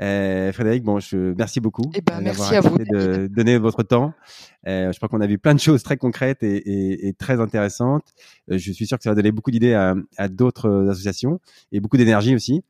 [0.00, 1.90] euh, Frédéric, bon, je merci beaucoup.
[1.94, 4.12] Eh ben, merci à vous de donner votre temps.
[4.66, 7.40] Euh, je crois qu'on a vu plein de choses très concrètes et, et, et très
[7.40, 8.04] intéressantes.
[8.50, 11.40] Euh, je suis sûr que ça va donner beaucoup d'idées à, à d'autres associations
[11.72, 12.62] et beaucoup d'énergie aussi.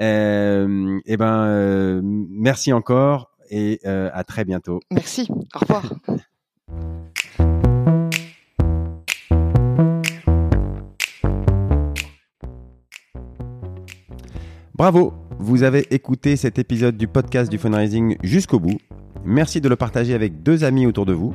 [0.00, 4.80] Euh, eh ben, euh, merci encore et euh, à très bientôt.
[4.90, 5.28] Merci.
[5.30, 5.94] Au revoir.
[14.74, 18.78] Bravo vous avez écouté cet épisode du podcast du fundraising jusqu'au bout.
[19.24, 21.34] Merci de le partager avec deux amis autour de vous,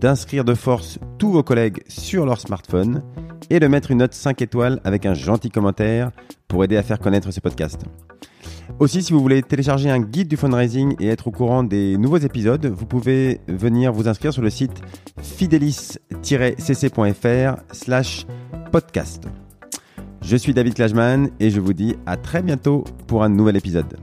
[0.00, 3.02] d'inscrire de force tous vos collègues sur leur smartphone
[3.50, 6.10] et de mettre une note 5 étoiles avec un gentil commentaire
[6.48, 7.82] pour aider à faire connaître ce podcast.
[8.78, 12.16] Aussi, si vous voulez télécharger un guide du fundraising et être au courant des nouveaux
[12.16, 14.80] épisodes, vous pouvez venir vous inscrire sur le site
[15.20, 18.26] fidelis-cc.fr slash
[18.72, 19.28] podcast.
[20.26, 23.98] Je suis David Klajman et je vous dis à très bientôt pour un nouvel épisode.